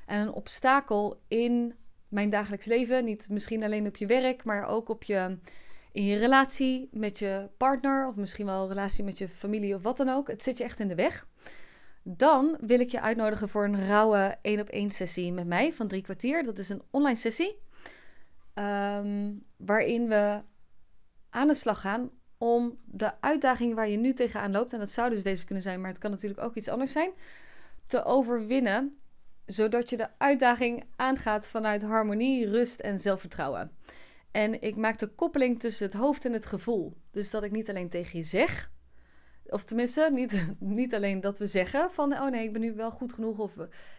en 0.07 0.21
een 0.21 0.33
obstakel 0.33 1.21
in 1.29 1.75
mijn 2.09 2.31
dagelijks 2.31 2.67
leven. 2.67 3.05
Niet 3.05 3.29
misschien 3.29 3.63
alleen 3.63 3.87
op 3.87 3.97
je 3.97 4.07
werk, 4.07 4.45
maar 4.45 4.65
ook 4.67 4.89
op 4.89 5.03
je, 5.03 5.39
in 5.95 6.05
je 6.05 6.19
relatie 6.19 6.89
met 6.93 7.19
je 7.19 7.49
partner 7.57 8.07
of 8.07 8.17
misschien 8.17 8.47
wel 8.47 8.63
een 8.63 8.69
relatie 8.69 9.05
met 9.05 9.19
je 9.19 9.29
familie 9.29 9.75
of 9.75 9.83
wat 9.83 9.97
dan 9.97 10.09
ook. 10.09 10.29
Het 10.29 10.43
zit 10.43 10.59
je 10.59 10.65
echt 10.65 10.81
in 10.81 10.89
de 10.89 10.95
weg. 10.95 11.27
Dan 12.03 12.57
wil 12.61 12.81
ik 12.81 12.89
je 12.89 13.01
uitnodigen 13.01 13.49
voor 13.49 13.65
een 13.65 13.87
rauwe 13.87 14.37
1 14.43 14.61
op 14.61 14.69
1 14.69 14.91
sessie 14.91 15.33
met 15.33 15.47
mij 15.47 15.73
van 15.73 15.89
drie 15.89 16.03
kwartier. 16.03 16.45
Dat 16.45 16.59
is 16.59 16.69
een 16.69 16.83
online 16.91 17.17
sessie. 17.17 17.59
Um, 18.55 19.45
waarin 19.57 20.09
we 20.09 20.43
aan 21.31 21.49
de 21.49 21.55
slag 21.55 21.81
gaan 21.81 22.11
om 22.39 22.79
de 22.85 23.21
uitdaging 23.21 23.75
waar 23.75 23.89
je 23.89 23.97
nu 23.97 24.13
tegenaan 24.13 24.51
loopt, 24.51 24.73
en 24.73 24.79
dat 24.79 24.91
zou 24.91 25.11
dus 25.11 25.23
deze 25.23 25.45
kunnen 25.45 25.65
zijn, 25.65 25.81
maar 25.81 25.91
het 25.91 25.99
kan 25.99 26.11
natuurlijk 26.11 26.41
ook 26.41 26.55
iets 26.55 26.69
anders 26.69 26.93
zijn, 26.93 27.11
te 27.87 28.05
overwinnen, 28.05 28.99
zodat 29.47 29.91
je 29.91 29.97
de 29.97 30.09
uitdaging 30.19 30.85
aangaat 30.97 31.47
vanuit 31.47 31.83
harmonie, 31.83 32.51
rust 32.51 32.81
en 32.81 33.01
zelfvertrouwen. 33.01 33.71
En 34.35 34.61
ik 34.61 34.77
maak 34.77 34.99
de 34.99 35.07
koppeling 35.07 35.61
tussen 35.61 35.87
het 35.87 35.95
hoofd 35.95 36.25
en 36.25 36.33
het 36.33 36.47
gevoel. 36.47 36.97
Dus 37.11 37.31
dat 37.31 37.43
ik 37.43 37.51
niet 37.51 37.69
alleen 37.69 37.89
tegen 37.89 38.19
je 38.19 38.25
zeg, 38.25 38.71
of 39.47 39.65
tenminste, 39.65 40.09
niet, 40.13 40.47
niet 40.81 40.95
alleen 40.95 41.21
dat 41.21 41.39
we 41.39 41.47
zeggen 41.47 41.91
van, 41.91 42.13
oh 42.13 42.31
nee, 42.31 42.45
ik 42.45 42.53
ben 42.53 42.61
nu 42.61 42.75
wel 42.75 42.91
goed 42.91 43.13
genoeg, 43.13 43.39
of 43.39 43.53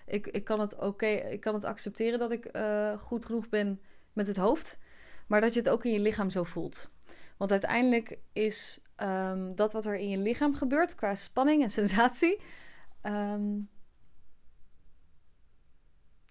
ik, 0.05 0.27
ik 0.27 0.43
kan 0.43 0.59
het 0.59 0.79
oké, 0.79 1.05
ik 1.05 1.39
kan 1.39 1.53
het 1.53 1.63
accepteren 1.63 2.19
dat 2.19 2.31
ik 2.31 2.55
uh, 2.55 2.99
goed 2.99 3.25
genoeg 3.25 3.49
ben 3.49 3.81
met 4.13 4.27
het 4.27 4.37
hoofd, 4.37 4.79
maar 5.27 5.41
dat 5.41 5.53
je 5.53 5.59
het 5.59 5.69
ook 5.69 5.85
in 5.85 5.91
je 5.91 5.99
lichaam 5.99 6.29
zo 6.29 6.43
voelt. 6.43 6.91
Want 7.37 7.51
uiteindelijk 7.51 8.19
is 8.33 8.79
um, 8.97 9.55
dat 9.55 9.73
wat 9.73 9.85
er 9.85 9.95
in 9.95 10.09
je 10.09 10.17
lichaam 10.17 10.53
gebeurt 10.53 10.95
qua 10.95 11.15
spanning 11.15 11.61
en 11.61 11.69
sensatie. 11.81 12.41
Um, 13.03 13.69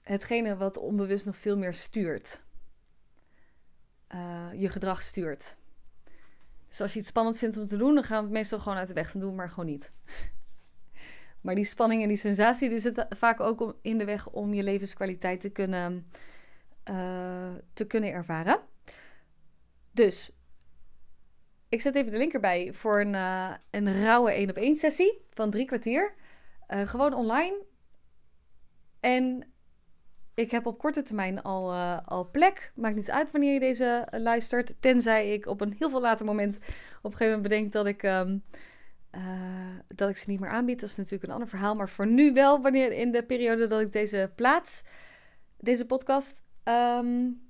hetgene 0.00 0.56
wat 0.56 0.76
onbewust 0.76 1.26
nog 1.26 1.36
veel 1.36 1.56
meer 1.56 1.74
stuurt. 1.74 2.42
Uh, 4.14 4.60
je 4.60 4.68
gedrag 4.68 5.02
stuurt. 5.02 5.56
Dus 6.68 6.80
als 6.80 6.92
je 6.92 6.98
iets 6.98 7.08
spannend 7.08 7.38
vindt 7.38 7.56
om 7.56 7.66
te 7.66 7.76
doen, 7.76 7.94
dan 7.94 8.04
gaan 8.04 8.18
we 8.18 8.24
het 8.24 8.32
meestal 8.32 8.58
gewoon 8.58 8.78
uit 8.78 8.88
de 8.88 8.94
weg. 8.94 9.12
Doen 9.12 9.34
maar 9.34 9.48
gewoon 9.48 9.66
niet. 9.66 9.92
maar 11.42 11.54
die 11.54 11.64
spanning 11.64 12.02
en 12.02 12.08
die 12.08 12.16
sensatie 12.16 12.68
die 12.68 12.78
zitten 12.78 13.06
vaak 13.10 13.40
ook 13.40 13.76
in 13.82 13.98
de 13.98 14.04
weg 14.04 14.30
om 14.30 14.54
je 14.54 14.62
levenskwaliteit 14.62 15.40
te 15.40 15.48
kunnen, 15.48 16.06
uh, 16.90 17.52
te 17.72 17.86
kunnen 17.86 18.12
ervaren. 18.12 18.60
Dus 19.90 20.32
ik 21.68 21.80
zet 21.80 21.94
even 21.94 22.10
de 22.10 22.18
link 22.18 22.32
erbij 22.32 22.72
voor 22.72 23.00
een, 23.00 23.14
uh, 23.14 23.54
een 23.70 24.02
rauwe 24.02 24.32
1 24.32 24.50
op 24.50 24.56
1 24.56 24.76
sessie 24.76 25.20
van 25.30 25.50
drie 25.50 25.66
kwartier. 25.66 26.14
Gewoon 26.68 27.14
online. 27.14 27.64
En 29.00 29.53
ik 30.34 30.50
heb 30.50 30.66
op 30.66 30.78
korte 30.78 31.02
termijn 31.02 31.42
al, 31.42 31.72
uh, 31.72 31.98
al 32.04 32.30
plek. 32.30 32.72
Maakt 32.74 32.96
niet 32.96 33.10
uit 33.10 33.30
wanneer 33.30 33.52
je 33.52 33.60
deze 33.60 34.06
luistert. 34.10 34.76
Tenzij 34.80 35.32
ik 35.32 35.46
op 35.46 35.60
een 35.60 35.74
heel 35.78 35.90
veel 35.90 36.00
later 36.00 36.26
moment 36.26 36.56
op 36.56 37.10
een 37.10 37.16
gegeven 37.16 37.26
moment 37.26 37.42
bedenk 37.42 37.72
dat 37.72 37.86
ik, 37.86 38.02
um, 38.02 38.42
dat 39.88 40.08
ik 40.08 40.16
ze 40.16 40.30
niet 40.30 40.40
meer 40.40 40.50
aanbied. 40.50 40.80
Dat 40.80 40.88
is 40.88 40.96
natuurlijk 40.96 41.24
een 41.24 41.30
ander 41.30 41.48
verhaal. 41.48 41.74
Maar 41.74 41.88
voor 41.88 42.06
nu 42.06 42.32
wel, 42.32 42.62
wanneer 42.62 42.92
in 42.92 43.12
de 43.12 43.24
periode 43.24 43.66
dat 43.66 43.80
ik 43.80 43.92
deze 43.92 44.32
plaats, 44.34 44.82
deze 45.58 45.86
podcast. 45.86 46.42
Um, 46.64 47.42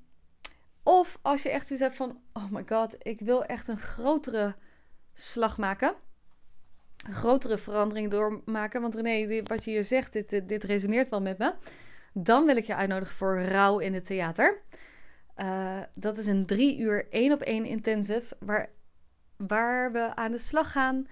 of 0.83 1.19
als 1.23 1.43
je 1.43 1.51
echt 1.51 1.67
zoiets 1.67 1.85
hebt 1.85 1.97
van, 1.97 2.21
oh 2.33 2.51
my 2.51 2.63
god, 2.67 2.97
ik 2.99 3.21
wil 3.21 3.45
echt 3.45 3.69
een 3.69 3.79
grotere 3.79 4.55
slag 5.13 5.59
maken. 5.59 5.95
Een 7.07 7.13
grotere 7.13 7.59
verandering 7.59 8.11
doormaken. 8.11 8.81
Want 8.81 8.95
René, 8.95 9.43
wat 9.43 9.65
je 9.65 9.71
hier 9.71 9.85
zegt, 9.85 10.13
dit, 10.13 10.49
dit, 10.49 10.65
resoneert 10.65 11.09
wel 11.09 11.21
met 11.21 11.39
me. 11.39 11.55
Dan 12.17 12.47
wil 12.47 12.57
ik 12.57 12.65
je 12.65 12.75
uitnodigen 12.75 13.17
voor 13.17 13.41
Rauw 13.41 13.79
in 13.79 13.95
het 13.95 14.07
theater. 14.07 14.63
Uh, 15.37 15.79
dat 15.95 16.19
is 16.19 16.27
een 16.27 16.47
drie 16.47 16.79
uur 16.79 17.09
één 17.11 17.33
op 17.33 17.41
één 17.41 17.65
intensive. 17.65 18.37
Waar, 18.39 18.71
waar 19.37 19.93
we 19.93 20.15
aan 20.17 20.33
de 20.33 20.39
slag 20.39 20.73
gaan 20.73 21.07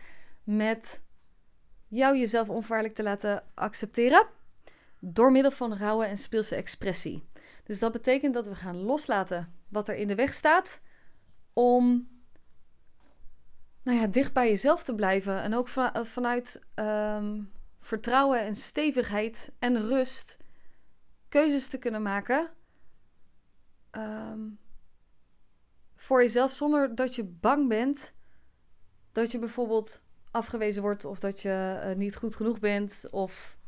met 0.44 1.02
jou 1.88 2.18
jezelf 2.18 2.48
onvoorwaardelijk 2.48 2.96
te 2.96 3.02
laten 3.02 3.44
accepteren. 3.54 4.26
Door 4.98 5.32
middel 5.32 5.50
van 5.50 5.76
rauwe 5.76 6.04
en 6.04 6.16
speelse 6.16 6.56
expressie. 6.56 7.24
Dus 7.64 7.78
dat 7.78 7.92
betekent 7.92 8.34
dat 8.34 8.46
we 8.46 8.54
gaan 8.54 8.76
loslaten 8.76 9.54
wat 9.68 9.88
er 9.88 9.94
in 9.94 10.06
de 10.06 10.14
weg 10.14 10.32
staat 10.32 10.80
om 11.52 12.08
nou 13.82 13.98
ja, 13.98 14.06
dicht 14.06 14.32
bij 14.32 14.48
jezelf 14.48 14.82
te 14.82 14.94
blijven. 14.94 15.42
En 15.42 15.54
ook 15.54 15.68
van, 15.68 16.06
vanuit 16.06 16.62
um, 16.74 17.50
vertrouwen 17.80 18.40
en 18.40 18.54
stevigheid 18.54 19.52
en 19.58 19.86
rust 19.88 20.38
keuzes 21.32 21.68
te 21.68 21.78
kunnen 21.78 22.02
maken. 22.02 22.50
Um, 23.90 24.58
voor 25.96 26.20
jezelf 26.20 26.52
zonder 26.52 26.94
dat 26.94 27.14
je 27.14 27.24
bang 27.24 27.68
bent 27.68 28.14
dat 29.12 29.32
je 29.32 29.38
bijvoorbeeld 29.38 30.02
afgewezen 30.30 30.82
wordt 30.82 31.04
of 31.04 31.20
dat 31.20 31.42
je 31.42 31.82
uh, 31.84 31.96
niet 31.96 32.16
goed 32.16 32.34
genoeg 32.34 32.58
bent 32.58 33.06
of 33.10 33.58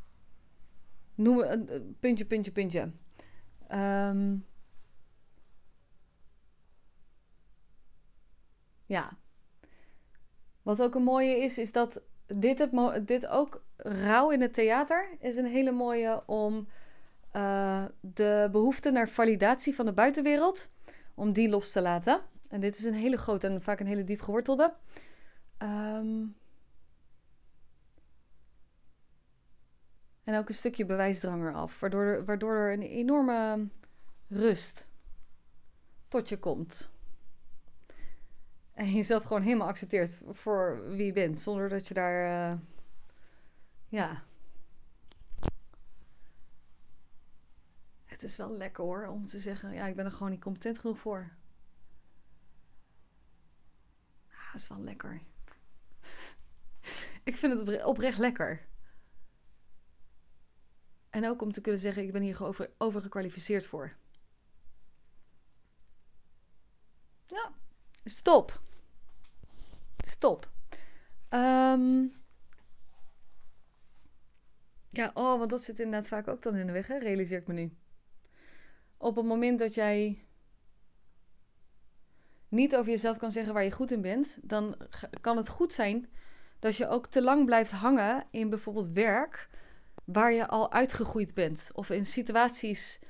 noem 1.15 1.39
een 1.39 1.97
puntje, 2.01 2.25
puntje, 2.25 2.53
puntje. 2.53 2.93
Um, 3.73 4.47
ja. 8.87 9.19
Wat 10.63 10.83
ook 10.83 10.95
een 10.95 11.03
mooie 11.03 11.37
is, 11.37 11.59
is 11.59 11.73
dat 11.73 12.03
dit, 12.27 12.69
dit 13.07 13.27
ook 13.27 13.65
rauw 13.77 14.31
in 14.31 14.41
het 14.41 14.55
theater 14.55 15.17
is 15.19 15.37
een 15.37 15.47
hele 15.47 15.73
mooie 15.73 16.23
om 16.27 16.69
uh, 17.37 17.85
de 18.01 18.49
behoefte 18.53 18.91
naar 18.91 19.09
validatie 19.09 19.75
van 19.75 19.87
de 19.87 19.93
buitenwereld, 19.93 20.69
om 21.15 21.33
die 21.33 21.49
los 21.49 21.73
te 21.73 21.81
laten. 21.81 22.21
En 22.49 22.61
dit 22.61 22.79
is 22.79 22.85
een 22.85 22.95
hele 22.95 23.17
grote 23.17 23.47
en 23.47 23.63
vaak 23.63 23.81
een 23.81 23.87
hele 23.87 24.05
diep 24.05 24.21
gewortelde. 24.21 24.75
Um, 25.59 26.37
en 30.25 30.39
ook 30.39 30.49
een 30.49 30.55
stukje 30.55 30.87
bewijsdrang 30.87 31.43
eraf, 31.43 31.81
waardoor 31.81 32.25
waardoor 32.25 32.55
er 32.55 32.73
een 32.73 32.83
enorme 32.83 33.69
rust 34.29 34.89
tot 36.09 36.29
je 36.29 36.39
komt. 36.39 36.91
En 38.73 38.91
jezelf 38.91 39.23
gewoon 39.23 39.43
helemaal 39.43 39.69
accepteert 39.69 40.21
voor 40.31 40.83
wie 40.89 41.07
je 41.07 41.13
bent, 41.13 41.41
zonder 41.41 41.69
dat 41.69 41.89
je 41.89 41.95
daar, 41.95 42.53
uh, 42.53 42.59
ja, 43.89 44.23
Het 48.15 48.23
is 48.23 48.37
wel 48.37 48.57
lekker 48.57 48.85
hoor 48.85 49.07
om 49.07 49.27
te 49.27 49.39
zeggen: 49.39 49.73
ja, 49.73 49.87
ik 49.87 49.97
ben 49.97 50.05
er 50.05 50.13
gewoon 50.13 50.31
niet 50.31 50.41
competent 50.41 50.79
genoeg 50.79 50.99
voor. 50.99 51.33
Ah, 54.31 54.55
is 54.55 54.69
wel 54.69 54.81
lekker. 54.81 55.23
ik 57.25 57.37
vind 57.37 57.69
het 57.69 57.85
oprecht 57.85 58.19
lekker. 58.19 58.67
En 61.11 61.29
ook 61.29 61.43
om 61.43 61.53
te 61.53 61.61
kunnen 61.61 61.81
zeggen: 61.81 62.03
ik 62.03 62.13
ben 62.13 62.23
hier 62.23 62.45
over, 62.45 62.71
overgekwalificeerd 62.79 63.67
voor. 63.67 63.97
Ja, 67.27 67.53
stop. 68.05 68.63
Stop. 69.97 70.51
Um, 71.31 72.15
ja, 74.91 75.11
oh, 75.15 75.39
want 75.39 75.51
dat 75.51 75.63
zit 75.63 75.79
inderdaad 75.79 76.09
vaak 76.09 76.29
ook 76.29 76.43
dan 76.43 76.57
in 76.57 76.67
de 76.67 76.73
weg, 76.73 76.89
realiseer 76.89 77.39
ik 77.39 77.47
me 77.47 77.55
nu 77.55 77.77
op 78.97 79.17
het 79.17 79.25
moment 79.25 79.59
dat 79.59 79.75
jij 79.75 80.25
niet 82.49 82.77
over 82.77 82.91
jezelf 82.91 83.17
kan 83.17 83.31
zeggen 83.31 83.55
waar 83.55 83.65
je 83.65 83.71
goed 83.71 83.91
in 83.91 84.01
bent, 84.01 84.39
dan 84.43 84.77
kan 85.21 85.37
het 85.37 85.49
goed 85.49 85.73
zijn 85.73 86.09
dat 86.59 86.77
je 86.77 86.89
ook 86.89 87.07
te 87.07 87.23
lang 87.23 87.45
blijft 87.45 87.71
hangen 87.71 88.27
in 88.31 88.49
bijvoorbeeld 88.49 88.89
werk 88.89 89.49
waar 90.05 90.33
je 90.33 90.47
al 90.47 90.73
uitgegroeid 90.73 91.35
bent. 91.35 91.71
Of 91.73 91.91
in 91.91 92.05
situaties 92.05 93.01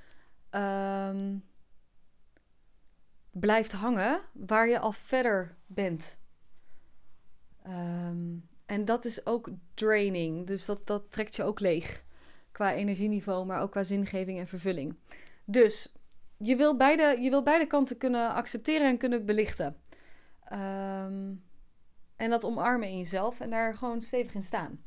um, 0.50 1.44
blijft 3.30 3.72
hangen 3.72 4.20
waar 4.32 4.68
je 4.68 4.78
al 4.78 4.92
verder 4.92 5.56
bent. 5.66 6.18
Um, 7.66 8.48
en 8.66 8.84
dat 8.84 9.04
is 9.04 9.26
ook 9.26 9.48
draining. 9.74 10.46
Dus 10.46 10.64
dat, 10.64 10.86
dat 10.86 11.10
trekt 11.10 11.36
je 11.36 11.42
ook 11.42 11.60
leeg. 11.60 12.04
Qua 12.52 12.74
energieniveau, 12.74 13.46
maar 13.46 13.60
ook 13.60 13.70
qua 13.70 13.82
zingeving 13.82 14.38
en 14.38 14.48
vervulling. 14.48 14.96
Dus 15.44 15.92
je 16.36 16.56
wil 16.56 16.76
beide, 16.76 17.16
je 17.20 17.30
wil 17.30 17.42
beide 17.42 17.66
kanten 17.66 17.98
kunnen 17.98 18.30
accepteren 18.30 18.86
en 18.86 18.98
kunnen 18.98 19.26
belichten. 19.26 19.76
Ehm, 20.44 21.32
en 22.16 22.30
dat 22.30 22.44
omarmen 22.44 22.88
in 22.88 22.98
jezelf 22.98 23.40
en 23.40 23.50
daar 23.50 23.74
gewoon 23.74 24.02
stevig 24.02 24.34
in 24.34 24.42
staan. 24.42 24.84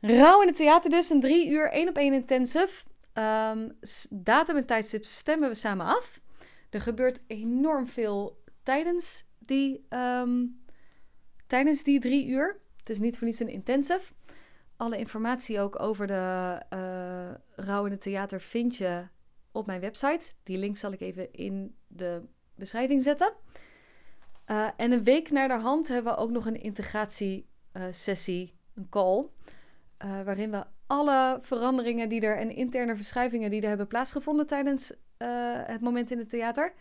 Rauw 0.00 0.40
in 0.40 0.46
het 0.46 0.56
theater 0.56 0.90
dus, 0.90 1.10
een 1.10 1.20
drie 1.20 1.48
uur 1.48 1.70
één 1.70 1.88
op 1.88 1.96
één 1.96 2.12
intensive. 2.12 2.84
Um, 3.14 3.78
datum 4.10 4.56
en 4.56 4.66
tijdstip 4.66 5.04
stemmen 5.04 5.48
we 5.48 5.54
samen 5.54 5.86
af. 5.86 6.20
Er 6.70 6.80
gebeurt 6.80 7.22
enorm 7.26 7.86
veel 7.88 8.42
tijdens 8.62 9.24
die, 9.38 9.86
ehm, 9.88 10.46
tijdens 11.46 11.82
die 11.82 12.00
drie 12.00 12.26
uur. 12.26 12.60
Het 12.76 12.90
is 12.90 12.98
niet 12.98 13.18
voor 13.18 13.26
niets 13.26 13.40
een 13.40 13.48
intensive. 13.48 14.12
Alle 14.76 14.98
informatie 14.98 15.60
ook 15.60 15.80
over 15.80 16.06
de 16.06 16.62
uh, 16.72 17.64
Rauw 17.66 17.84
in 17.84 17.90
het 17.90 18.00
theater 18.00 18.40
vind 18.40 18.76
je 18.76 19.06
op 19.56 19.66
mijn 19.66 19.80
website. 19.80 20.32
Die 20.42 20.58
link 20.58 20.76
zal 20.76 20.92
ik 20.92 21.00
even 21.00 21.32
in 21.32 21.76
de 21.86 22.22
beschrijving 22.54 23.02
zetten. 23.02 23.32
Uh, 24.50 24.68
en 24.76 24.92
een 24.92 25.04
week 25.04 25.30
naar 25.30 25.48
de 25.48 25.54
hand 25.54 25.88
hebben 25.88 26.12
we 26.12 26.18
ook 26.18 26.30
nog 26.30 26.46
een 26.46 26.60
integratiesessie, 26.60 28.54
een 28.74 28.88
call. 28.88 29.26
Uh, 30.04 30.22
waarin 30.22 30.50
we 30.50 30.64
alle 30.86 31.38
veranderingen 31.42 32.08
die 32.08 32.20
er 32.20 32.36
en 32.36 32.50
interne 32.50 32.96
verschuivingen 32.96 33.50
die 33.50 33.62
er 33.62 33.68
hebben 33.68 33.86
plaatsgevonden 33.86 34.46
tijdens 34.46 34.92
uh, 34.92 34.98
het 35.64 35.80
moment 35.80 36.10
in 36.10 36.18
het 36.18 36.28
theater. 36.28 36.72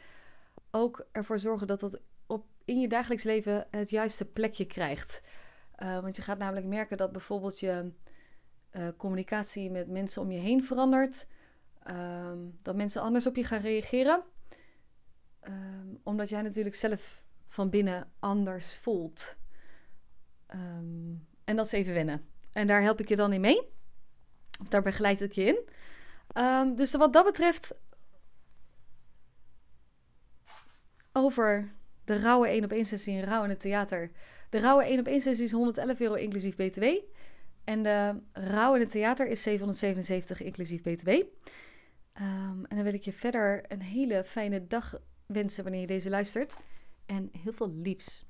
Ook 0.71 1.07
ervoor 1.11 1.39
zorgen 1.39 1.67
dat 1.67 1.79
dat 1.79 2.01
op, 2.27 2.45
in 2.65 2.79
je 2.79 2.87
dagelijks 2.87 3.23
leven 3.23 3.67
het 3.71 3.89
juiste 3.89 4.25
plekje 4.25 4.65
krijgt. 4.65 5.21
want 5.77 6.15
je 6.15 6.21
gaat 6.21 6.37
namelijk 6.37 6.65
merken 6.65 6.97
dat 6.97 7.11
bijvoorbeeld 7.11 7.59
je 7.59 7.91
communicatie 8.97 9.71
met 9.71 9.89
mensen 9.89 10.21
om 10.21 10.31
je 10.31 10.39
heen 10.39 10.63
verandert. 10.63 11.27
Ehm, 11.85 12.37
dat 12.61 12.75
mensen 12.75 13.01
anders 13.01 13.27
op 13.27 13.35
je 13.35 13.43
gaan 13.43 13.61
reageren. 13.61 14.23
Ehm, 15.39 15.87
omdat 16.03 16.29
jij 16.29 16.41
natuurlijk 16.41 16.75
zelf 16.75 17.23
van 17.47 17.69
binnen 17.69 18.11
anders 18.19 18.75
voelt. 18.75 19.37
Ehm, 20.45 21.13
en 21.43 21.55
dat 21.55 21.65
is 21.65 21.71
even 21.71 21.93
wennen. 21.93 22.25
En 22.51 22.67
daar 22.67 22.81
help 22.81 22.99
ik 22.99 23.09
je 23.09 23.15
dan 23.15 23.33
in 23.33 23.41
mee. 23.41 23.61
Of 24.61 24.67
daar 24.67 24.81
begeleid 24.81 25.21
ik 25.21 25.31
je 25.31 25.43
in. 25.43 26.75
dus 26.75 26.95
wat 26.95 27.13
dat 27.13 27.25
betreft. 27.25 27.75
Over 31.11 31.73
de 32.03 32.19
rauwe 32.19 32.47
1 32.47 32.63
op 32.63 32.71
1 32.71 32.85
sessie 32.85 33.17
in 33.17 33.23
Rauw 33.23 33.43
in 33.43 33.49
het 33.49 33.59
theater. 33.59 34.11
De 34.49 34.59
rauwe 34.59 34.85
1 34.85 34.99
op 34.99 35.07
1 35.07 35.21
sessie 35.21 35.45
is 35.45 35.51
111 35.51 35.99
euro 35.99 36.13
inclusief 36.13 36.55
BTW. 36.55 36.83
En 37.63 37.83
de 37.83 38.21
Rauw 38.33 38.73
in 38.73 38.79
het 38.79 38.91
theater 38.91 39.27
is 39.27 39.43
777 39.43 40.41
inclusief 40.41 40.81
BTW. 40.81 41.09
Um, 42.21 42.65
en 42.65 42.75
dan 42.75 42.83
wil 42.83 42.93
ik 42.93 43.03
je 43.03 43.13
verder 43.13 43.71
een 43.71 43.81
hele 43.81 44.23
fijne 44.23 44.67
dag 44.67 44.93
wensen 45.25 45.63
wanneer 45.63 45.81
je 45.81 45.87
deze 45.87 46.09
luistert. 46.09 46.57
En 47.05 47.29
heel 47.41 47.53
veel 47.53 47.71
liefs. 47.71 48.25